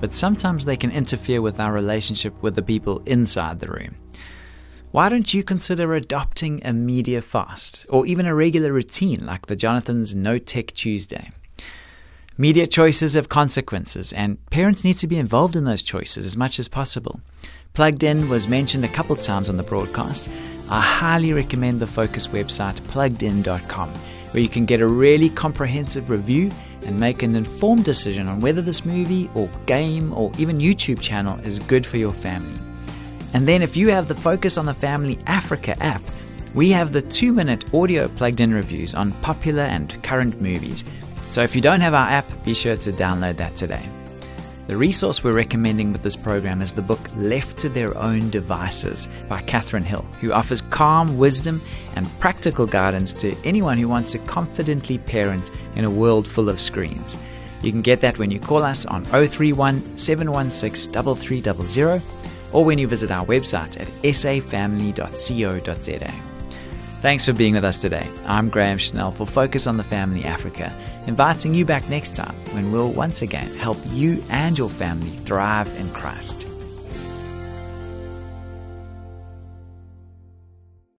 but 0.00 0.14
sometimes 0.14 0.64
they 0.64 0.76
can 0.76 0.90
interfere 0.90 1.42
with 1.42 1.60
our 1.60 1.72
relationship 1.72 2.34
with 2.42 2.54
the 2.54 2.62
people 2.62 3.02
inside 3.06 3.58
the 3.58 3.70
room. 3.70 3.94
Why 4.90 5.10
don't 5.10 5.34
you 5.34 5.44
consider 5.44 5.94
adopting 5.94 6.62
a 6.64 6.72
media 6.72 7.20
fast 7.20 7.84
or 7.90 8.06
even 8.06 8.24
a 8.24 8.34
regular 8.34 8.72
routine 8.72 9.26
like 9.26 9.44
the 9.44 9.54
Jonathan's 9.54 10.14
No 10.14 10.38
Tech 10.38 10.72
Tuesday? 10.72 11.30
Media 12.38 12.66
choices 12.66 13.12
have 13.12 13.28
consequences, 13.28 14.14
and 14.14 14.38
parents 14.46 14.84
need 14.84 14.94
to 14.94 15.06
be 15.06 15.18
involved 15.18 15.56
in 15.56 15.64
those 15.64 15.82
choices 15.82 16.24
as 16.24 16.38
much 16.38 16.58
as 16.58 16.68
possible. 16.68 17.20
Plugged 17.74 18.02
In 18.02 18.30
was 18.30 18.48
mentioned 18.48 18.82
a 18.82 18.88
couple 18.88 19.14
times 19.16 19.50
on 19.50 19.58
the 19.58 19.62
broadcast. 19.62 20.30
I 20.70 20.80
highly 20.80 21.34
recommend 21.34 21.80
the 21.80 21.86
Focus 21.86 22.28
website, 22.28 22.80
pluggedin.com, 22.82 23.90
where 23.90 24.42
you 24.42 24.48
can 24.48 24.64
get 24.64 24.80
a 24.80 24.86
really 24.86 25.28
comprehensive 25.28 26.08
review 26.08 26.50
and 26.86 26.98
make 26.98 27.22
an 27.22 27.36
informed 27.36 27.84
decision 27.84 28.26
on 28.26 28.40
whether 28.40 28.62
this 28.62 28.86
movie 28.86 29.28
or 29.34 29.50
game 29.66 30.14
or 30.14 30.32
even 30.38 30.58
YouTube 30.58 31.02
channel 31.02 31.38
is 31.40 31.58
good 31.58 31.84
for 31.84 31.98
your 31.98 32.12
family. 32.12 32.67
And 33.34 33.46
then, 33.46 33.62
if 33.62 33.76
you 33.76 33.90
have 33.90 34.08
the 34.08 34.14
Focus 34.14 34.56
on 34.56 34.66
the 34.66 34.74
Family 34.74 35.18
Africa 35.26 35.76
app, 35.82 36.02
we 36.54 36.70
have 36.70 36.92
the 36.92 37.02
two 37.02 37.32
minute 37.32 37.72
audio 37.74 38.08
plugged 38.08 38.40
in 38.40 38.54
reviews 38.54 38.94
on 38.94 39.12
popular 39.20 39.62
and 39.62 40.02
current 40.02 40.40
movies. 40.40 40.84
So 41.30 41.42
if 41.42 41.54
you 41.54 41.60
don't 41.60 41.80
have 41.80 41.94
our 41.94 42.08
app, 42.08 42.26
be 42.44 42.54
sure 42.54 42.76
to 42.76 42.92
download 42.92 43.36
that 43.36 43.54
today. 43.54 43.86
The 44.68 44.76
resource 44.76 45.24
we're 45.24 45.32
recommending 45.32 45.92
with 45.92 46.02
this 46.02 46.16
program 46.16 46.60
is 46.60 46.74
the 46.74 46.82
book 46.82 47.00
Left 47.16 47.56
to 47.58 47.70
Their 47.70 47.96
Own 47.96 48.28
Devices 48.28 49.08
by 49.26 49.40
Katharine 49.42 49.82
Hill, 49.82 50.04
who 50.20 50.32
offers 50.32 50.60
calm 50.60 51.16
wisdom 51.16 51.62
and 51.96 52.06
practical 52.20 52.66
guidance 52.66 53.14
to 53.14 53.34
anyone 53.44 53.78
who 53.78 53.88
wants 53.88 54.12
to 54.12 54.18
confidently 54.18 54.98
parent 54.98 55.50
in 55.76 55.86
a 55.86 55.90
world 55.90 56.28
full 56.28 56.50
of 56.50 56.60
screens. 56.60 57.16
You 57.62 57.72
can 57.72 57.80
get 57.80 58.02
that 58.02 58.18
when 58.18 58.30
you 58.30 58.38
call 58.38 58.62
us 58.62 58.84
on 58.84 59.04
031 59.06 59.96
716 59.96 60.92
3300 60.92 62.02
or 62.52 62.64
when 62.64 62.78
you 62.78 62.88
visit 62.88 63.10
our 63.10 63.24
website 63.26 63.80
at 63.80 63.88
safamily.co.za. 64.02 64.94
Thanks 67.00 67.24
for 67.24 67.32
being 67.32 67.54
with 67.54 67.62
us 67.62 67.78
today. 67.78 68.10
I'm 68.26 68.48
Graham 68.48 68.78
Schnell 68.78 69.12
for 69.12 69.24
Focus 69.24 69.68
on 69.68 69.76
the 69.76 69.84
Family 69.84 70.24
Africa, 70.24 70.72
inviting 71.06 71.54
you 71.54 71.64
back 71.64 71.88
next 71.88 72.16
time 72.16 72.34
when 72.52 72.72
we'll 72.72 72.90
once 72.90 73.22
again 73.22 73.54
help 73.54 73.78
you 73.90 74.20
and 74.30 74.58
your 74.58 74.68
family 74.68 75.10
thrive 75.10 75.68
in 75.76 75.88
Christ. 75.90 76.47